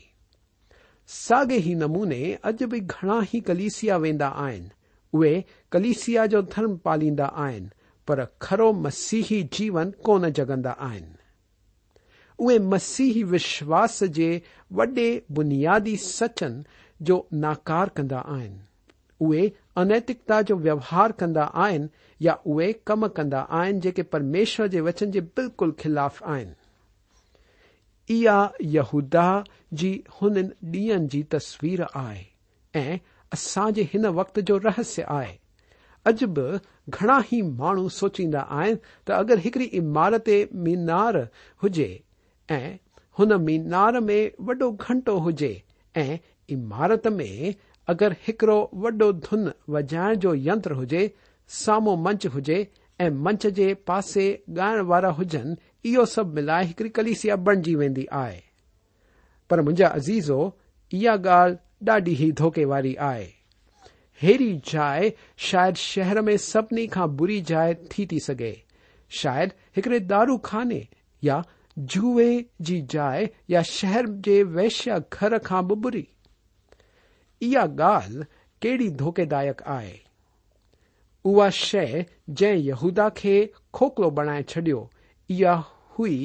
साॻे 1.12 1.56
ई 1.70 1.74
नमूने 1.76 2.20
अॼु 2.50 2.68
बि 2.72 2.80
घणा 2.80 3.20
ही 3.32 3.40
कलिसिया 3.48 3.96
वेंदा 4.04 4.28
आहिनि 4.44 4.70
उहे 5.18 5.34
कलिसिया 5.72 6.26
जो 6.34 6.42
धर्म 6.54 6.76
पालींदा 6.86 7.26
आहिनि 7.46 7.70
पर 8.08 8.24
खरो 8.42 8.72
मसीही 8.86 9.42
जीवन 9.58 9.92
कोन 10.06 10.30
जगंदा 10.40 10.72
आहिनि 10.88 11.14
उहे 12.44 12.58
मसीही 12.74 13.24
विश्वास 13.36 14.04
जे 14.20 14.30
वॾे 14.80 15.08
बुनियादी 15.40 15.96
सचन 16.06 16.64
जो 17.10 17.18
नाकार 17.44 17.90
कंदा 17.98 18.20
आहिनि 18.36 18.60
उहे 19.28 19.52
अनैतिकता 19.84 20.42
जो 20.48 20.56
व्यवहार 20.68 21.12
कंदा 21.20 21.44
आहिनि 21.66 21.90
या 22.26 22.34
उहे 22.56 22.72
कम 22.88 23.08
कंदा 23.20 23.40
आहिनि 23.62 23.80
जेके 23.86 24.04
परमेश्वर 24.16 24.68
जे 24.78 24.82
वचन 24.90 25.12
जे 25.12 25.22
बिल्कुलु 25.22 25.72
ख़िलाफ़ 25.82 26.24
आहिनि 26.24 26.54
इहा 28.12 28.40
यहूदा 28.62 29.26
जी 29.82 29.92
हुननि 30.22 30.44
ॾींहनि 30.80 31.08
जी 31.10 31.22
तस्वीर 31.34 31.82
आहे 31.94 32.24
ऐं 32.82 32.98
असां 33.34 33.72
जे 33.74 33.84
हिन 33.94 34.06
वक़्त 34.20 34.40
जो 34.50 34.58
रहस्य 34.66 35.06
आहे 35.18 35.38
अॼु 36.12 36.28
बि 36.40 36.58
घणा 36.98 37.20
ई 37.34 37.42
माण्हू 37.64 37.88
सोचींदा 37.98 38.40
आहिनि 38.60 38.80
त 39.08 39.12
अगरि 39.22 39.42
हिकड़ी 39.44 39.66
इमारत 39.82 40.30
मीनार 40.66 41.18
हुजे 41.64 41.90
ऐं 42.58 42.76
हुन 43.20 43.34
मीनार 43.44 44.00
में 44.10 44.32
वॾो 44.48 44.72
घंटो 44.72 45.18
हुजे 45.28 45.52
ऐं 46.04 46.18
इमारत 46.58 47.08
में 47.20 47.56
अगरि 47.96 48.16
हिकड़ो 48.28 48.58
वॾो 48.86 49.12
धुन 49.30 49.52
वॼाइण 49.76 50.16
जो 50.26 50.34
यंत्र 50.50 50.74
हुजे 50.82 51.12
साम्हूं 51.62 51.96
मंच 52.04 52.28
हुजे 52.36 52.66
ऐं 53.02 53.10
मंच 53.28 53.48
जे 53.62 53.74
पासे 53.92 54.28
ॻाइण 54.50 54.80
वारा 54.94 55.10
हुजनि 55.22 55.56
इहो 55.86 56.04
सभु 56.06 56.32
मिलाए 56.36 56.66
हिकड़ी 56.66 56.90
कलिसिया 56.98 57.36
बणजी 57.36 57.74
वेंदी 57.76 58.06
आहे 58.20 58.42
पर 59.50 59.62
मुंहिंजा 59.62 59.88
अज़ीज़ो 59.88 60.38
इहा 61.00 61.14
ॻाल्हि 61.14 61.86
ॾाढी 61.92 62.14
ई 62.28 62.32
धोके 62.42 62.64
वारी 62.66 62.94
आहे 63.08 63.26
हेड़ी 64.22 64.48
जाइ 64.72 65.12
शायदि 65.50 65.80
शहर 65.82 66.22
में 66.28 66.36
सभिनी 66.44 66.86
खां 66.94 67.08
बुरी 67.18 67.40
जाइ 67.50 67.74
थी 67.98 68.06
थी 68.12 68.20
सघे 68.28 68.54
शायदि 69.20 69.60
हिकड़े 69.76 70.00
दारू 70.14 70.38
खाने 70.46 70.80
या 71.24 71.44
जुए 71.96 72.30
जी 72.70 72.80
जाइ 72.96 73.28
या 73.50 73.62
शहर 73.74 74.08
जे 74.28 74.42
वैश्य 74.56 75.02
घर 75.14 75.38
खां 75.50 75.62
बि 75.68 75.76
बुरी 75.86 76.08
इहा 77.50 77.62
ॻाल्हि 77.66 78.24
कहिड़ी 78.62 78.90
धोकेदायक 79.04 79.62
आहे 79.78 79.98
उहा 81.26 81.50
शइ 81.64 82.06
जंहिं 82.30 82.64
यहूदा 82.72 83.10
खे 83.22 83.36
खोखलो 83.80 84.10
बणाए 84.22 84.44
छडि॒यो 84.50 84.90
इहा 85.34 85.54
हुई 85.98 86.16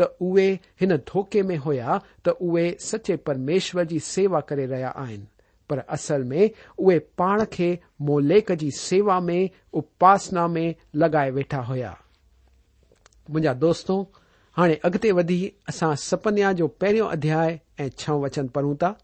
त 0.00 0.08
उहे 0.26 0.48
हिन 0.80 0.96
धोके 1.12 1.42
में 1.50 1.56
हुया 1.64 1.98
त 2.24 2.36
उहे 2.48 2.70
सचे 2.88 3.16
परमेश्वर 3.28 3.84
जी 3.92 3.98
सेवा 4.08 4.40
करे 4.50 4.66
रहिया 4.72 4.88
आहिनि 5.04 5.26
पर 5.70 5.78
असल 5.96 6.24
में 6.32 6.40
उहे 6.78 6.98
पाण 7.20 7.44
खे 7.52 7.70
मोलेक 8.10 8.52
जी 8.58 8.70
सेवा 8.80 9.18
में 9.28 9.40
उपासना 9.80 10.46
में 10.56 10.66
लॻाए 11.02 11.30
वेठा 11.38 11.60
हुया 11.70 11.96
मुंहिंजा 13.30 13.54
दोस्तो 13.64 13.96
हाणे 14.56 14.74
अॻिते 14.88 15.10
वधी 15.20 15.40
असां 15.68 15.94
सपन्या 16.02 16.52
जो 16.60 16.68
पहिरियों 16.82 17.08
अध्याय 17.16 17.58
ऐं 17.84 17.88
छह 18.02 18.12
वचन 18.26 18.48
पढ़ूं 18.54 18.74
था 18.82 18.96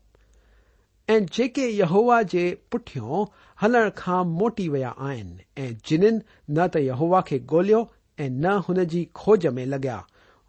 ऐं 1.11 1.19
जेके 1.37 1.67
यहोवा 1.79 2.23
जे 2.35 2.45
पुठियो 2.73 3.23
हलण 3.63 3.91
खां 3.97 4.23
मोटी 4.39 4.69
विया 4.77 4.95
आहिनि 5.09 5.45
ऐं 5.65 5.75
जिन्हनि 5.89 6.55
न 6.59 6.67
त 6.75 6.83
यहोवा 6.87 7.21
खे 7.31 7.39
ॻोल्हियो 7.55 7.83
ऐं 8.21 8.29
न 8.31 8.47
हुन 8.69 8.85
जी 8.93 9.05
खोज 9.17 9.47
में 9.57 9.65
लॻिया 9.67 10.03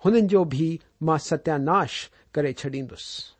हुननि 0.05 0.21
जो 0.31 0.43
बि 0.53 0.63
मां 1.07 1.17
सत्यानाश 1.27 1.93
करे 2.35 2.51
छॾींदुसि 2.53 3.31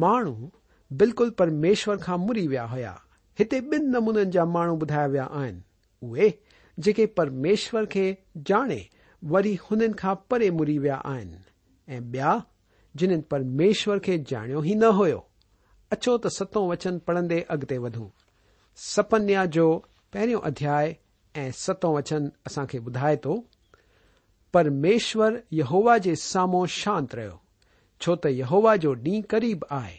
माण्हू 0.00 0.34
बिल्कुल 1.00 1.28
परमेश्वर 1.38 1.96
खां 2.02 2.18
मुरी 2.18 2.46
विया 2.48 2.64
हुया 2.74 2.92
हिते 3.38 3.56
ॿिन 3.72 3.84
नमूननि 3.94 4.24
जा 4.36 4.44
माण्हू 4.56 4.74
ॿुधाया 4.76 5.06
विया 5.14 5.24
आहिनि 5.40 5.62
उहे 6.08 6.28
जेके 6.84 7.04
परमेश्वर 7.20 7.82
खे 7.96 8.04
ॼाणे 8.50 8.82
वरी 9.34 9.54
हुननि 9.64 9.88
खां 10.02 10.14
परे 10.30 10.48
मुरी 10.60 10.76
विया 10.84 10.96
आहिनि 11.14 11.38
ऐं 11.94 12.00
ॿिया 12.00 12.32
जिन्हनि 12.96 13.22
परमेश्वर 13.30 13.96
खे 14.08 14.14
ॼाणियो 14.32 14.60
ई 14.64 14.74
न 14.74 14.84
हुयो 15.00 15.20
अचो 15.92 16.12
त 16.18 16.24
सतो 16.38 16.60
वचन 16.70 16.94
पढ़ंदे 17.08 17.38
अॻिते 17.56 17.76
वधूं 17.84 18.08
सपन्या 18.94 19.42
जो 19.56 19.66
पहिरियों 20.12 20.40
अध्याय 20.52 20.86
ऐं 21.36 21.50
सतों 21.56 21.94
वचन 21.94 22.30
असां 22.46 22.64
खे 22.66 22.78
ॿुधाए 22.86 23.16
थो 23.24 23.36
परमेश्वर 24.54 25.36
यहोवा 25.52 25.96
जे 26.04 26.14
साम्हूं 26.22 26.66
शांत 26.76 27.14
रहियो 27.14 27.40
छो 28.00 28.14
त 28.16 28.26
यहोवा 28.40 28.74
जो 28.84 28.94
ॾींहुं 29.08 29.22
क़रीब 29.30 29.64
आहे 29.70 29.96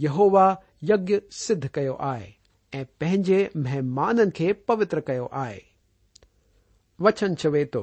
यहोवा 0.00 0.46
यज्ञ 0.90 1.18
सिद्ध 1.38 1.66
कयो 1.74 1.94
आहे 2.08 2.30
ऐं 2.78 2.84
पंहिंजे 3.00 3.48
महिमाननि 3.56 4.30
खे 4.36 4.52
पवित्र 4.68 5.00
कयो 5.06 5.28
आहे 5.44 5.58
वचन 7.06 7.34
चवे 7.42 7.64
थो 7.74 7.82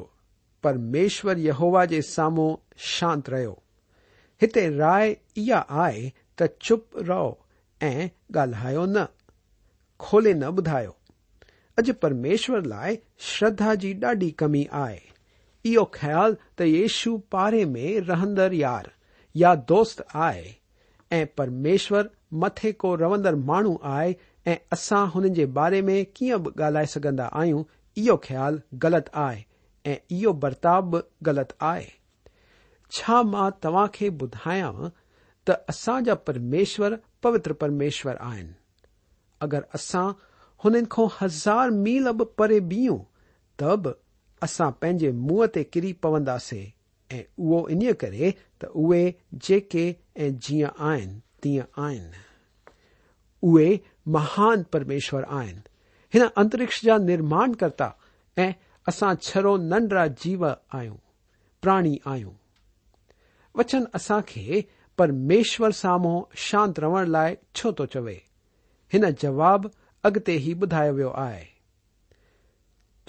परमेश्वर 0.63 1.37
यहोवा 1.37 1.83
जे 1.91 2.01
साम्हूं 2.11 2.55
शांत 2.95 3.29
रहियो 3.29 3.61
हिते 4.41 4.69
राय 4.77 5.15
इहा 5.37 5.59
आहे 5.83 6.11
त 6.41 6.47
चुप 6.61 6.89
रहो 7.01 7.31
ऐं 7.89 8.07
ॻाल्हायो 8.41 8.85
न 8.85 9.05
खोले 9.99 10.33
न 10.33 10.43
ॿुधायो 10.57 10.95
अॼु 11.79 11.93
परमेश्वर 12.01 12.65
लाइ 12.65 12.97
श्रद्धा 13.29 13.73
जी 13.83 13.93
ॾाढी 14.07 14.29
कमी 14.41 14.67
आहे 14.81 14.99
इहो 15.71 15.83
ख़्याल 15.93 16.35
त 16.57 16.61
येशु 16.67 17.17
पारे 17.31 17.63
में 17.71 17.99
रहंदड़ 18.09 18.53
यार 18.53 18.91
या 19.41 19.53
दोस्त 19.71 20.03
आहे 20.27 20.53
ऐं 21.17 21.25
परमेश्वर 21.37 22.09
मथे 22.43 22.71
को 22.83 22.93
रहंदड़ 23.01 23.33
माण्हू 23.49 23.77
आहे 23.93 24.13
ऐं 24.51 24.55
असां 24.73 25.07
हुन 25.15 25.27
जे 25.39 25.45
बारे 25.57 25.81
में 25.89 25.97
कीअं 26.15 26.41
बि 26.43 26.51
ॻाल्हाए 26.67 26.85
सघंदा 26.93 27.25
आहियूं 27.41 27.63
इहो 28.03 28.15
ख़्याल 28.27 28.61
ग़लति 28.85 29.11
आहे 29.25 29.43
ऐं 29.91 29.97
इहो 30.19 30.33
बर्ताव 30.45 30.81
बि 30.91 31.01
ग़लति 31.29 31.55
आहे 31.71 31.89
छा 32.97 33.21
मां 33.33 33.49
तव्हां 33.63 33.87
खे 33.97 34.09
ॿुधायां 34.25 34.89
त 35.47 35.57
असां 35.75 36.03
जा 36.09 36.15
परमेश्वर 36.29 36.97
पवित्र 37.23 37.53
परमेश्वर 37.65 38.15
आहिनि 38.29 38.53
अगरि 39.47 39.69
असां 39.79 40.05
हुननि 40.63 40.81
खां 40.91 41.07
हज़ार 41.19 41.69
मील 41.83 42.09
बि 42.19 42.25
परे 42.37 42.59
बीहूं 42.71 42.99
त 43.59 43.75
बि 43.83 43.91
असां 44.45 44.71
पंहिंजे 44.81 45.11
मुंहं 45.25 45.47
ते 45.53 45.63
किरी 45.73 45.91
पवंदासीं 46.05 46.65
ऐं 47.15 47.23
उहो 47.43 47.59
इन 47.73 47.81
करे 48.01 48.33
त 48.61 48.65
उहे 48.83 49.03
जेके 49.47 49.85
ऐं 50.23 50.31
जीअं 50.45 50.71
आहिनि 50.89 51.19
तीअं 51.43 51.67
आहिनि 51.85 52.23
उहे 53.51 53.67
महान 54.15 54.63
परमेश्वर 54.73 55.23
आहिनि 55.39 55.61
हिन 56.13 56.23
अंतरिक्ष 56.43 56.81
जा 56.85 56.97
निर्माण 57.11 57.53
कर्ता 57.61 57.89
ऐं 58.43 58.51
असां 58.89 59.13
छरो 59.21 59.55
नंढड़ा 59.71 60.05
जीव 60.23 60.45
आहियूं 60.53 60.95
प्राणी 61.61 61.97
आहियूं 62.07 62.33
वचन 63.57 63.87
असां 63.95 64.21
खे 64.27 64.63
परमेश्वर 64.97 65.71
साम्हूं 65.83 66.21
शांत 66.49 66.79
रहण 66.79 67.07
लाइ 67.15 67.35
छो 67.59 67.71
थो 67.79 67.85
चवे 67.95 68.21
हिन 68.93 69.09
जवाबु 69.23 69.69
अॻिते 70.05 70.33
ई 70.37 70.53
ॿुधायो 70.61 70.91
वियो 70.93 71.09
आहे 71.19 71.45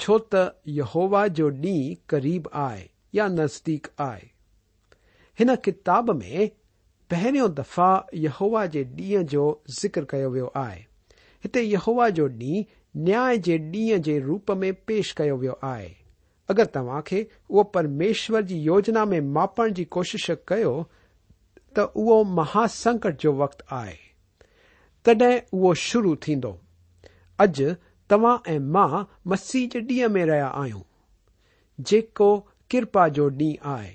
छो 0.02 0.18
त 0.34 0.42
यहोवा 0.76 1.26
जो 1.38 1.48
ॾींहुं 1.50 1.94
क़रीब 2.10 2.48
आहे 2.60 2.86
या 3.14 3.26
नज़दीक 3.32 3.86
आहे 4.00 4.24
हिन 5.38 5.54
किताब 5.64 6.10
में 6.22 6.48
पहिरियों 7.10 7.50
दफ़ा 7.60 7.90
यहोवा 8.26 8.64
जे 8.76 8.84
ॾींहं 9.00 9.26
जो 9.34 9.42
ज़िक्र 9.80 10.04
कयो 10.10 10.30
वियो 10.36 10.50
आहे 10.62 10.78
हिते 11.44 11.62
यहोवा 11.74 12.08
जो 12.20 12.28
ॾींहुं 12.28 12.64
न्याय 13.04 13.38
जे 13.48 13.58
ॾींहं 13.74 14.02
जे 14.10 14.18
रूप 14.32 14.50
में 14.64 14.72
पेश 14.90 15.12
कयो 15.20 15.36
वियो 15.44 15.58
आहे 15.74 15.90
अगरि 16.50 16.70
तव्हां 16.78 17.02
खे 17.06 17.26
उहो 17.50 17.62
परमेश्वर 17.76 18.42
जी 18.52 18.58
योजना 18.72 19.04
में 19.12 19.20
मापण 19.36 19.72
जी 19.80 19.84
कोशिश 19.98 20.30
कयो 20.48 20.72
त 21.78 21.90
उहो 21.94 22.22
महासंकट 22.42 23.20
जो 23.26 23.32
वक़्तु 23.42 23.74
आहे 23.82 23.96
तॾहिं 25.04 25.34
उहो 25.58 25.74
शुरू 25.88 26.16
थींदो 26.28 26.58
अॼु 27.44 27.72
तव्हां 28.10 28.36
ऐं 28.50 28.58
मां 28.74 29.02
मसीह 29.30 29.66
जे 29.72 29.80
ॾींहं 29.88 30.08
में 30.12 30.24
रहिया 30.26 30.46
आहियूं 30.60 30.80
जेको 31.90 32.28
किरपा 32.70 33.06
जो 33.16 33.28
ॾींहुं 33.30 33.72
आहे 33.72 33.94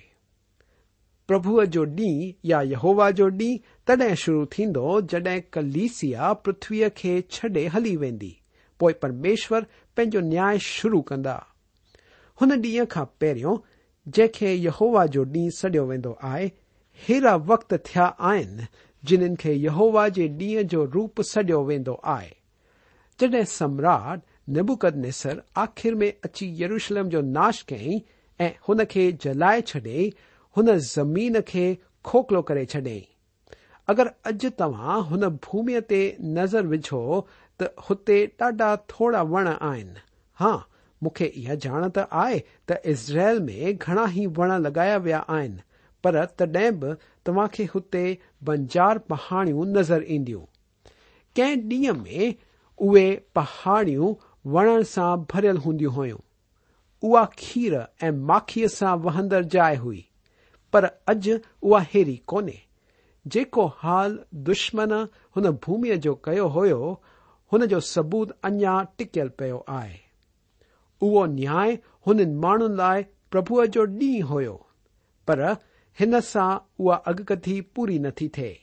प्रभुअ 1.28 1.64
जो 1.76 1.86
ॾींहुं 1.86 2.32
या 2.50 2.62
यहोवा 2.74 3.10
जो 3.20 3.28
ॾींहुं 3.38 3.58
तॾहिं 3.88 4.14
शुरू 4.24 4.46
थींदो 4.58 5.00
जड॒हिं 5.14 5.42
कलीसिया 5.54 6.32
पृथ्वीअ 6.46 6.90
खे 6.98 7.14
छॾे 7.32 7.66
हली 7.76 7.96
वेंदी 8.04 8.32
पोइ 8.80 8.94
परमेश्वर 9.02 9.66
पंहिंजो 9.98 10.20
न्याय 10.34 10.60
शुरू 10.68 11.02
कंदा 11.12 11.36
हुन 12.42 12.52
ॾींहं 12.58 12.86
खां 12.94 13.06
पहिरियों 13.22 13.58
जंहिंखे 14.18 14.54
यहोवा 14.54 15.06
जो 15.16 15.24
ॾींहुं 15.38 15.50
सडि॒यो 15.62 15.88
वेंदो 15.90 16.18
आहे 16.34 16.46
हेड़ा 17.08 17.36
वक्त 17.54 17.74
थिया 17.90 18.06
आहिनि 18.32 18.68
जिन्हनि 19.12 19.36
खे 19.44 19.54
यहोवा 19.54 20.08
जे 20.20 20.28
ॾींहं 20.42 20.68
जो 20.76 20.86
रूप 20.98 21.22
सडि॒यो 21.32 21.64
वेंदो 21.72 21.94
आहे 22.18 22.30
जॾहिं 23.22 23.44
सम्राट 23.46 24.22
निबुकद 24.54 24.96
नसर 25.06 25.42
आख़िर 25.64 25.96
में 25.96 26.12
अची 26.26 26.46
यरूशलम 26.64 27.10
जो 27.10 27.22
नाश 27.22 27.62
कयईं 27.70 28.00
ऐं 28.44 28.52
हुन 28.68 28.84
खे 28.94 29.12
जलाए 29.24 29.62
छॾियईं 29.62 30.10
हुन 30.58 30.72
ज़मीन 30.90 31.40
खे 31.52 31.66
खोखलो 32.06 32.42
करे 32.50 32.66
छॾई 32.74 32.98
अगरि 33.94 34.10
अॼु 34.32 34.50
तव्हां 34.60 34.98
हुन 35.12 35.28
भूमि 35.46 35.80
ते 35.94 36.00
नज़र 36.40 36.66
विझो 36.74 37.02
त 37.62 37.70
हुते 37.90 38.18
ॾाढा 38.42 38.76
थोरा 38.94 39.22
वण 39.34 39.48
आहिनि 39.54 40.04
हा 40.42 40.52
मूंखे 41.04 41.26
इहा 41.42 41.56
ॼाण 41.68 41.90
त 41.98 42.08
आहे 42.26 42.40
त 42.70 42.82
इज़राइल 42.94 43.40
में 43.48 43.78
घणा 43.78 44.06
ई 44.24 44.26
वण 44.40 44.52
लॻाया 44.68 44.98
विया 45.10 45.24
आहिनि 45.38 45.62
पर 46.04 46.24
तॾहिं 46.42 46.70
बि 46.84 46.94
तव्हां 47.26 47.48
खे 47.56 47.66
हुते 47.76 48.04
बंजार 48.50 48.98
पहाणियूं 49.14 49.66
नज़र 49.80 50.04
ईंदियूं 50.18 50.42
कंहिं 51.36 51.68
ॾींहं 51.74 52.04
में 52.06 52.34
उहे 52.86 53.10
पहाड़ियूं 53.36 54.14
वणण 54.52 54.84
सां 54.92 55.10
भरियल 55.32 55.58
हूंदियूं 55.66 55.92
हुयूं 55.94 56.18
उहा 57.10 57.24
खीर 57.42 57.74
ऐं 58.04 58.10
माखीअ 58.32 58.68
सां 58.76 58.94
वहंदड़ 59.04 59.42
जाइ 59.56 59.76
हुई 59.84 60.00
पर 60.76 60.86
अॼु 61.14 61.36
उहा 61.62 61.80
हेरी 61.92 62.16
कोन्हे 62.34 62.58
जेको 63.36 63.66
हाल 63.84 64.18
दुश्मन 64.50 64.94
हुन 65.38 65.50
भूमीअ 65.66 65.96
जो 66.08 66.16
कयो 66.30 66.48
हो 66.58 66.66
हुन 67.54 67.66
जो 67.76 67.80
सबूत 67.94 68.32
अञा 68.50 68.76
टिकियल 69.02 69.30
पियो 69.42 69.64
आहे 69.78 70.00
उहो 71.08 71.26
न्याय 71.36 71.78
हुननि 72.08 72.26
माण्हुनि 72.48 72.76
लाइ 72.84 73.04
प्रभुअ 73.36 73.66
जो 73.78 73.86
ॾींहुं 74.02 74.32
हो 74.48 74.56
पर 75.28 75.46
हिन 76.00 76.20
सां 76.34 76.50
उहा 76.84 76.98
अॻकथी 77.14 77.60
पूरी 77.78 78.00
नथी 78.10 78.28
थिए 78.38 78.58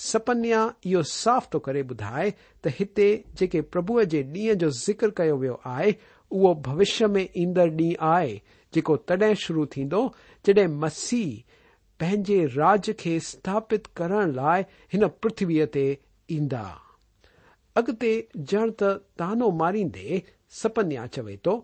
सपन्या 0.00 0.60
इहो 0.86 1.00
साफ़ 1.08 1.46
थो 1.54 1.58
करे 1.68 1.82
ॿुधाए 1.82 2.28
त 2.64 2.70
हिते 2.80 3.08
जेके 3.38 3.60
प्रभुअ 3.74 4.04
जे 4.14 4.22
ॾींहं 4.32 4.54
जो 4.62 4.70
ज़िक्र 4.80 5.10
कयो 5.18 5.36
वियो 5.38 5.60
आहे 5.66 5.94
उहो 6.30 6.54
भविष्य 6.68 7.06
में 7.16 7.26
ईंदड़ 7.36 7.68
ॾींहुं 7.70 7.94
आहे 8.12 8.34
जेको 8.74 8.96
तडे 9.10 9.34
शुरू 9.44 9.64
थींदो 9.76 10.00
जड॒हिं 10.46 10.68
मसीह 10.84 11.56
पंहिंजे 12.00 12.44
राज 12.56 12.90
खे 13.00 13.18
स्थापित 13.28 13.86
करण 13.96 14.32
लाइ 14.38 14.62
हिन 14.92 15.06
पृथ्वीअ 15.22 15.66
ते 15.76 15.84
ईंदा 16.38 16.64
अॻिते 17.82 18.12
ॼण 18.54 18.70
त 18.82 18.94
तानो 19.20 19.50
मारींदे 19.60 20.22
सपन्या 20.62 21.06
चवे 21.18 21.36
थो 21.46 21.62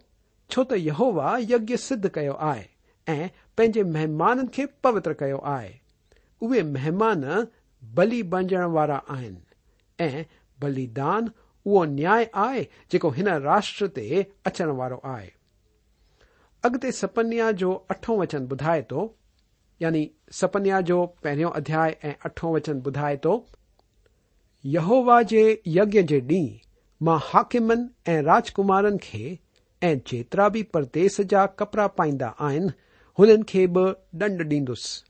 छो 0.51 0.65
त 0.69 0.83
यहोवा 0.89 1.37
यज्ञ 1.55 1.77
सिद्ध 1.89 2.07
कयो 2.19 2.33
आहे 2.53 3.15
ऐं 3.15 3.29
पंहिंजे 3.57 3.83
महिमाननि 3.97 4.47
खे 4.55 4.67
पवित्र 4.85 5.13
कयो 5.25 5.39
आहे 5.57 5.75
उहे 6.47 6.63
महिमान 6.73 7.25
बली 7.97 8.23
बणजण 8.31 8.63
वारा 8.73 8.99
आहिनि 9.11 10.05
ऐं 10.05 10.23
बलिदान 10.61 11.29
उहो 11.67 11.85
न्याय 11.85 12.27
आहे 12.35 12.63
जेको 12.93 13.11
हिन 13.17 13.29
राष्ट्र 13.43 13.87
ते 13.97 14.23
अचण 14.47 14.69
वारो 14.79 14.99
आहे 15.15 15.29
अॻिते 16.65 16.93
सपन्या 16.93 17.51
जो 17.63 17.73
अठो 17.91 18.17
वचन 18.21 18.47
ॿुधाए 18.51 18.83
थो 18.91 19.09
यानी 19.83 20.07
सपन्या 20.41 20.81
जो 20.91 21.05
पहिरियों 21.25 21.51
अध्याय 21.59 21.95
ऐं 22.05 22.13
अठो 22.29 22.55
वचन 22.55 22.81
ॿुधाए 22.87 23.17
थो 23.25 23.35
यहोवा 24.77 25.21
जे 25.35 25.43
यज्ञ 25.79 26.03
जे 26.03 26.21
ॾींहुं 26.21 26.57
मां 27.07 27.19
हाकिमन 27.31 27.87
ऐं 28.13 28.23
राजकुमारनि 28.31 28.97
खे 29.03 29.25
ऐं 29.89 29.97
जेतिरा 30.07 30.49
बि 30.55 30.63
परदेस 30.75 31.21
जा 31.33 31.45
कपड़ा 31.63 31.87
पाईंदा 32.01 32.33
आहिनि 32.49 32.71
हुननि 33.19 33.43
खे 33.53 33.67
बि 33.77 33.93
डंड 34.23 34.43
ॾींदुसि 34.51 35.05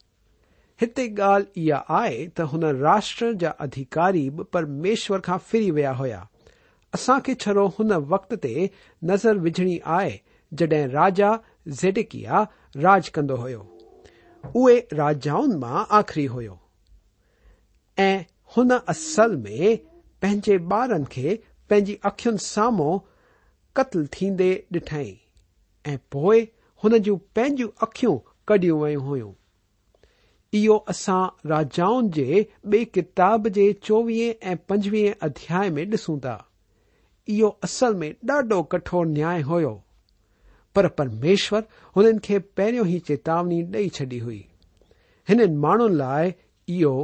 हिते 0.81 1.07
ॻाल्हि 1.19 1.61
इहा 1.63 1.77
आहे 1.99 2.27
त 2.37 2.41
हुन 2.51 2.65
राष्ट्र 2.81 3.33
जा 3.43 3.51
अधिकारी 3.67 4.29
बि 4.35 4.43
परमेश्वर 4.53 5.21
खां 5.29 5.39
फिरी 5.47 5.71
विया 5.79 5.93
हुया 6.01 6.21
असां 6.95 7.19
खे 7.29 7.35
छड़ो 7.45 7.67
हुन 7.79 7.93
वक़्त 8.13 8.35
ते 8.45 8.53
नज़र 9.11 9.39
विझणी 9.47 9.79
आहे 9.95 10.13
जड॒हिं 10.61 10.87
राजा 10.93 11.31
ज़ेडिकिया 11.81 12.43
राज 12.85 13.09
कंदो 13.17 13.37
हुयो 13.47 13.63
उहे 14.61 14.77
राजाउनि 15.01 15.57
मां 15.65 15.83
आख़िरी 16.01 16.25
हुयो 16.37 16.55
ऐं 18.07 18.17
हुन 18.57 18.71
असल 18.79 19.37
में 19.47 19.79
पंहिंजे 20.23 20.59
ॿारनि 20.79 21.11
खे 21.17 21.35
पंहिंजी 21.71 21.99
अखियुनि 22.13 22.45
साम्हूं 22.47 22.99
कत्ल 23.81 24.07
थींदे 24.19 24.51
डि॒ठई 24.79 25.11
ऐं 25.93 25.99
पोए 26.17 26.39
हुन 26.85 26.99
जूं 27.11 27.19
पैंजू 27.35 27.69
अखियूं 27.89 28.17
कढियूं 28.49 28.81
वयूं 28.83 29.03
हुयूं 29.11 29.33
इहो 30.55 30.77
असां 30.91 31.25
राजाउनि 31.51 32.09
जे 32.13 32.45
ॿिए 32.71 32.85
किताब 32.95 33.49
जे 33.57 33.73
चोवीह 33.83 34.35
ऐं 34.51 34.57
पंजवीह 34.69 35.15
अध्याय 35.23 35.71
में 35.71 35.83
ॾिसूं 35.91 36.19
था 36.25 36.37
इहो 37.35 37.49
असल 37.65 37.95
में 38.03 38.11
ॾाढो 38.31 38.63
कठोर 38.75 39.07
न्याय 39.07 39.41
हुयो 39.49 39.73
पर 40.75 40.87
परमेश्वर 41.01 41.63
हुननि 41.97 42.19
खे 42.25 42.39
पहिरियों 42.57 42.87
ई 42.89 42.99
चेतावनी 43.09 43.63
ॾेई 43.73 43.89
छॾी 43.99 44.19
हुई 44.19 44.45
हिननि 45.29 45.55
माण्हुनि 45.67 45.97
लाइ 45.97 46.33
इहो 46.79 46.95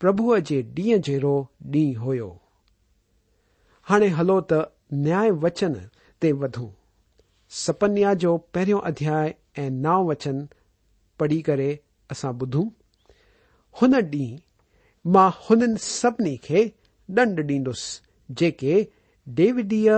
प्रभुअ 0.00 0.38
जे 0.50 0.60
ॾींहं 0.78 1.00
जहिड़ो 1.08 1.36
ॾींहुं 1.76 2.04
हुयो 2.06 2.28
हाणे 3.90 4.08
हलो 4.18 4.40
त 4.52 4.64
न्याय 5.06 5.30
वचन 5.46 5.74
ते 6.22 6.32
वधूं 6.42 6.68
सपन्या 7.64 8.14
जो 8.24 8.36
पहिरियों 8.54 8.80
अध्याय 8.92 9.34
ऐं 9.58 9.70
नाव 9.86 10.10
वचन 10.10 10.46
पढ़ी 11.20 11.40
करे 11.42 11.68
असां 12.10 12.34
ॿुधूं 12.40 12.68
हुन 13.80 13.94
ॾींहुं 13.96 14.38
मां 15.14 15.30
हुननि 15.48 15.78
सभिनी 15.86 16.36
खे 16.44 16.60
दंड 17.18 17.40
ॾींदुसि 17.50 18.34
जेके 18.42 18.78
देवडीअ 19.40 19.96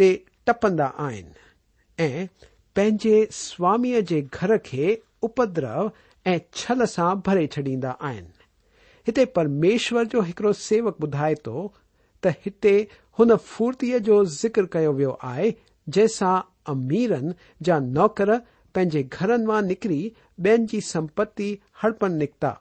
ते 0.00 0.08
टपंदा 0.46 0.86
आहिनि 1.06 2.04
ऐं 2.04 2.26
पंहिंजे 2.76 3.16
स्वामीअ 3.40 4.00
जे 4.12 4.20
घर 4.40 4.56
खे 4.68 4.96
उपद्रव 5.28 5.90
ऐं 6.32 6.38
छल 6.62 6.84
सां 6.94 7.10
भरे 7.28 7.46
छॾींदा 7.56 7.90
आहिनि 8.10 8.44
हिते 9.06 9.24
परमेश्वर 9.38 10.04
जो 10.14 10.20
हिकड़ो 10.28 10.52
सेवक 10.66 11.00
ॿुधाए 11.08 11.34
थो 11.46 11.56
त 12.24 12.32
हिते 12.44 12.74
हुन 13.18 13.36
फुर्तीअ 13.50 13.98
जो 14.08 14.24
ज़िक्र 14.40 14.64
कयो 14.72 14.92
वियो 15.00 15.10
आहे 15.32 15.50
जंहिंसां 15.96 16.34
अमीरनि 16.74 17.34
जा 17.68 17.78
नौकर 17.96 18.36
पंहिंजे 18.40 19.02
घरनि 19.20 19.46
मां 19.52 19.62
निकिरी 19.72 20.00
ॿियनि 20.50 20.66
जी 20.74 20.80
संपत्ति 20.92 21.48
हड़पन 21.82 22.12
निकिता 22.22 22.54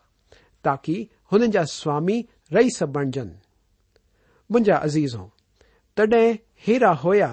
ताकी 0.66 0.98
हुननि 1.32 1.48
जा 1.56 1.64
स्वामी 1.78 2.18
रही 2.54 2.70
सभ 2.78 2.90
बणजनि 2.98 3.38
मुंहिंजा 4.52 4.76
अज़ीज़ो 4.88 5.24
तॾहिं 5.98 6.26
हेरा 6.66 6.92
हुया 7.04 7.30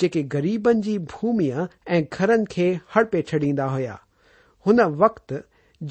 जेके 0.00 0.22
गरीबनि 0.34 0.80
जी 0.86 0.96
भूमीअ 1.12 1.66
ऐं 1.96 2.00
घरनि 2.18 2.44
खे 2.54 2.68
हड़पे 2.94 3.22
छॾींदा 3.30 3.66
हुया 3.74 3.98
हुन 4.66 4.80
वक़्तु 5.02 5.38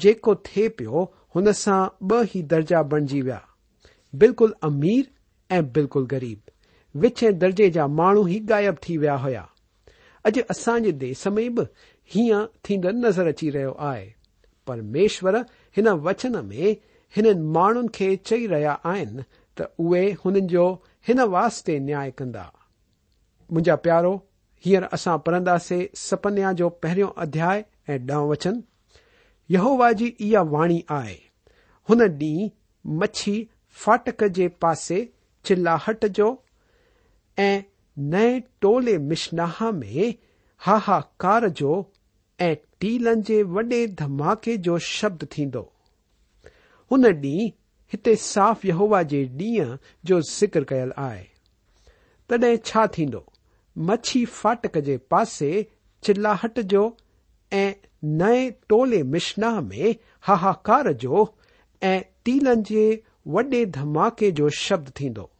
जेको 0.04 0.34
थे 0.48 0.68
पियो 0.80 1.02
हुन 1.34 1.52
सां 1.64 1.80
ॿ 2.12 2.36
ई 2.36 2.42
दर्जा 2.54 2.82
बणजी 2.94 3.20
विया 3.28 3.40
बिल्कुल 4.22 4.54
अमीर 4.70 5.04
ऐं 5.56 5.62
बिल्कुल 5.78 6.06
गरीब 6.12 7.00
विछे 7.04 7.30
दर्जे 7.44 7.68
जा 7.76 7.86
माण्हू 8.00 8.26
ई 8.36 8.38
ग़ायब 8.52 8.76
थी 8.88 8.96
विया 9.04 9.16
हुया 9.24 9.42
अॼु 10.28 10.42
असांजे 10.54 10.90
जे 10.92 10.96
देश 11.06 11.26
में 11.36 11.48
बि 11.54 11.66
हीअं 12.14 12.44
थींदड़ 12.68 12.92
नज़र 13.06 13.26
अची 13.34 13.50
रहियो 13.56 13.72
आहे 13.88 14.06
परमेश्वर 14.66 15.36
हिन 15.76 15.88
वचन 16.08 16.36
में 16.44 16.66
हिननि 17.16 17.42
माण्हुनि 17.56 17.88
खे 17.94 18.08
चई 18.28 18.46
रहिया 18.52 18.72
आहिनि 18.92 19.22
त 19.58 19.68
उहे 19.80 20.04
हुननि 20.24 20.40
जो 20.52 20.64
हिन 21.08 21.20
वास्ते 21.34 21.78
न्याय 21.88 22.10
कंदा 22.18 22.44
मुंहिंजा 23.52 23.76
प्यारो 23.84 24.12
हींअर 24.64 24.84
असां 24.96 25.18
पढ़ंदासीं 25.26 25.86
सपन्या 26.04 26.52
जो 26.60 26.68
पहिरियों 26.84 27.08
अध्याय 27.24 27.64
ऐं 27.92 27.98
ॾह 28.08 28.22
वचन 28.30 28.62
यहोवा 29.54 29.90
जी 30.00 30.06
इहा 30.28 30.42
वाणी 30.54 30.82
आहे 31.00 31.14
हुन 31.88 32.02
ॾींहुं 32.06 32.48
मच्छी 33.02 33.36
फाटक 33.84 34.24
जे 34.38 34.48
पासे 34.64 34.98
चिल्लाहट 35.44 36.06
जो 36.18 36.28
ऐं 37.48 37.60
नए 38.14 38.38
टोले 38.62 38.96
मिशनाह 39.10 39.70
में 39.80 40.14
हा 40.66 40.76
हा 40.88 40.98
कार 41.20 41.48
जो 41.60 41.72
ऐं 42.40 42.54
टीलनि 42.80 43.22
जे 43.22 43.42
वॾे 43.42 43.86
धमाके 44.00 44.56
जो 44.66 44.78
शब्द 44.88 45.26
थींदो 45.36 45.60
हुन 46.92 47.06
ॾींहुं 47.08 47.46
हिते 47.92 48.14
साफ़ 48.24 48.66
यहोवा 48.66 49.02
जे 49.12 49.24
ॾींहं 49.38 49.76
जो 50.06 50.20
ज़िक्र 50.30 50.62
कयल 50.68 50.92
आहे 50.98 51.24
तॾहिं 52.30 52.56
छा 52.64 52.86
थींदो 52.98 53.24
मच्छी 53.88 54.24
फाटक 54.40 54.78
जे 54.88 54.96
पासे 55.10 55.50
चिलाहट 56.04 56.60
जो 56.74 56.84
ऐं 57.52 57.72
नए 58.22 58.48
टोले 58.68 59.02
मिशनाह 59.16 59.60
में 59.68 59.94
हाहाकार 60.26 60.92
जो 61.06 61.26
ऐं 61.82 62.00
टील 62.24 62.54
जे 62.62 62.86
वॾे 63.34 63.64
धमाके 63.80 64.30
जो 64.40 64.48
शब्द 64.64 64.90
थींदो 65.00 65.30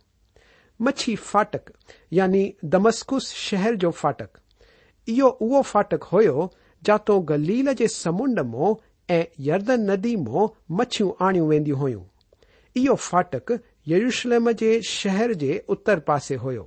मच्छी 0.83 1.15
फाटक 1.31 1.73
यानी 2.13 2.53
दमस्कुस 2.65 3.33
शहर 3.35 3.75
जो 3.85 3.91
फाटक 4.01 4.39
इहो 5.09 5.29
उहो 5.29 5.61
फाटक 5.73 6.05
हुयो 6.13 6.51
जातो 6.87 7.19
गलील 7.29 7.71
जे 7.79 7.87
समुंड 7.89 8.41
मो 8.53 8.67
ऐं 9.11 9.25
यर्दन 9.47 9.91
नदी 9.91 10.15
मो 10.27 10.43
मछियूं 10.81 11.11
आणियूं 11.27 11.49
वेंदियूं 11.49 11.79
हुयूं 11.79 12.03
इहो 12.81 12.95
फाटक 13.09 13.53
यरुशलम 13.89 14.51
जे 14.61 14.71
शहर 14.91 15.33
जे 15.43 15.51
उत्तर 15.75 15.99
पासे 16.11 16.35
हुयो 16.45 16.65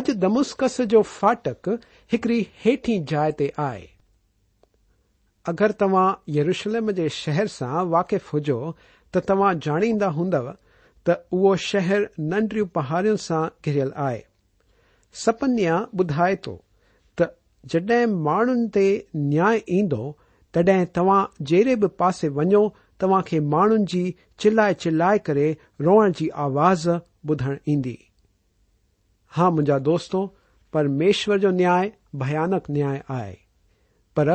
अॼु 0.00 0.14
दमुस्कस 0.24 0.80
जो 0.94 1.02
फाटक 1.16 1.68
हिकड़ी 2.12 2.40
हेठी 2.64 2.98
जाइ 3.12 3.32
ते 3.38 3.50
आहे 3.68 3.84
आगर 5.52 5.72
तव्हां 5.84 6.06
यरुशलम 6.38 6.90
जे 7.00 7.08
शहर 7.22 7.46
सां 7.56 7.84
वाक़िफ़ 7.96 8.30
हुजो 8.32 8.60
त 9.14 9.22
तव्हां 9.28 9.52
जाणींदा 9.66 10.08
हूंदव 10.20 10.50
त 11.08 11.18
उहो 11.38 11.54
शहर 11.70 12.08
नंढियूं 12.34 12.66
पहाड़ियुनि 12.78 13.24
सां 13.30 13.44
घिरियल 13.66 13.92
आहे 14.08 14.22
सपन्या 15.26 15.76
ॿुधाए 16.02 16.36
थो 16.46 16.56
जडहिं 17.72 18.06
माण्हुनि 18.22 18.66
ते 18.74 18.86
न्याय 19.16 19.60
ईंदो 19.78 20.04
तॾहिं 20.56 20.84
तव्हां 20.96 21.22
जहिड़े 21.48 21.74
बि 21.82 21.86
पासे 21.98 22.28
वञो 22.36 22.62
तव्हां 23.02 23.22
खे 23.28 23.38
माण्हुनि 23.54 23.84
जी 23.90 24.02
चिलाए 24.40 24.74
चिलाए 24.84 25.18
करे 25.26 25.48
रोअण 25.86 26.12
जी 26.18 26.28
आवाज़ 26.46 26.88
ॿुधण 27.30 27.56
ईंदी 27.68 27.96
हा 29.36 29.48
मुंहिंजा 29.50 29.78
दोस्तो 29.90 30.26
परमेश्वर 30.72 31.38
जो 31.44 31.50
न्याय 31.60 31.90
भयानक 32.22 32.70
न्याय 32.70 33.02
आहे 33.18 33.34
पर 34.16 34.30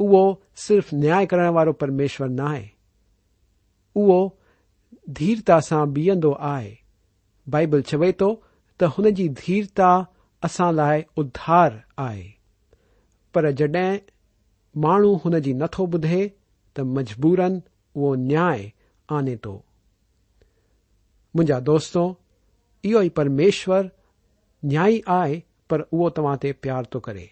उहो 0.00 0.22
सिर्फ़ 0.66 0.94
न्याय 0.94 1.26
करण 1.32 1.48
वारो 1.58 1.72
परमेश्वर 1.84 2.28
न 2.28 2.40
आहे 2.48 2.68
उहो 4.00 4.18
धीरता 5.20 5.58
सां 5.68 5.84
बीहंदो 5.92 6.32
आहे 6.54 6.72
बाइबल 7.54 7.82
चवे 7.92 8.12
थो 8.20 8.32
त 8.80 8.92
हुन 8.98 9.10
जी 9.20 9.28
धीरता 9.44 9.90
असां 10.46 10.72
लाइ 10.74 11.02
उधार 11.18 11.82
आहे 12.06 12.28
पर 13.34 13.50
जड॒ 13.60 13.76
माण्हू 14.84 15.10
हुन 15.24 15.34
जी 15.46 15.52
नथो 15.62 15.84
ॿुधे 15.96 16.20
त 16.76 16.80
मजबूरन 16.98 17.60
उहो 17.96 18.14
न्याय 18.24 18.62
आने 19.18 19.34
थो 19.44 19.52
मुंहिंजा 21.36 21.58
दोस्तो 21.70 22.04
इहो 22.90 23.02
ई 23.02 23.08
परमेश्वर 23.20 23.90
न्याई 24.72 25.00
आहे 25.18 25.40
पर 25.72 25.80
उहो 25.92 26.08
तव्हां 26.20 26.36
ते 26.44 26.52
प्यार 26.66 26.86
थो 26.94 27.00
करे 27.08 27.26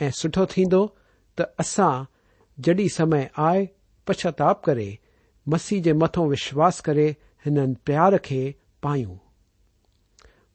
ऐं 0.00 0.10
सुठो 0.20 0.44
थींदो 0.54 0.82
त 1.40 1.48
असां 1.64 1.90
जड॒ 2.68 2.88
समय 2.98 3.28
आए 3.48 3.64
पछताप 4.10 4.62
करे 4.68 4.88
मसीह 5.56 5.82
जे 5.88 5.92
मथो 6.02 6.26
विश्वास 6.34 6.80
करे 6.90 7.08
हिननि 7.46 7.74
प्यार 7.92 8.16
खे 8.30 8.42
पायूं 8.88 9.16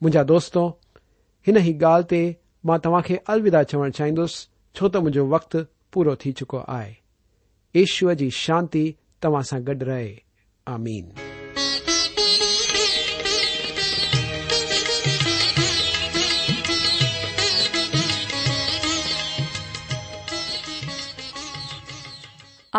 मुंहिंजा 0.01 0.23
दोस्तो 0.33 0.67
हिन 1.49 1.57
ई 1.65 1.73
ॻाल्हि 1.79 2.11
ते 2.15 2.23
मां 2.67 2.77
तव्हांखे 2.85 3.15
अलविदा 3.31 3.61
चवण 3.71 3.91
चाहींदुसि 3.97 4.39
छो 4.75 4.87
त 4.93 4.99
मुंहिंजो 5.03 5.23
वक़्तु 5.33 5.59
पूरो 5.93 6.15
थी 6.23 6.31
चुको 6.39 6.57
आहे 6.75 7.79
ईश्वर 7.81 8.13
जी 8.21 8.29
शांती 8.43 8.81
तव्हां 9.23 9.41
सां 9.49 9.59
गॾु 9.67 9.75
रहे 9.91 10.09
आमीन 10.73 11.05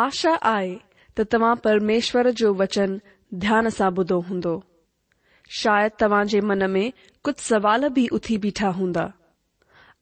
आशा 0.06 0.34
आहे 0.54 0.74
त 1.18 1.28
तव्हां 1.32 1.54
परमेश्वर 1.68 2.30
जो 2.42 2.52
वचन 2.60 2.98
ध्यान 3.46 3.68
सां 3.78 3.90
ॿुधो 4.02 4.18
हूंदो 4.28 4.54
शायदि 5.62 5.96
तव्हां 6.00 6.24
जे 6.34 6.40
मन 6.50 6.70
में 6.76 6.86
कुझु 7.24 7.42
सवाल 7.52 7.88
बि 7.96 8.06
उथी 8.18 8.36
बीठा 8.44 8.68
हूंदा 8.80 9.12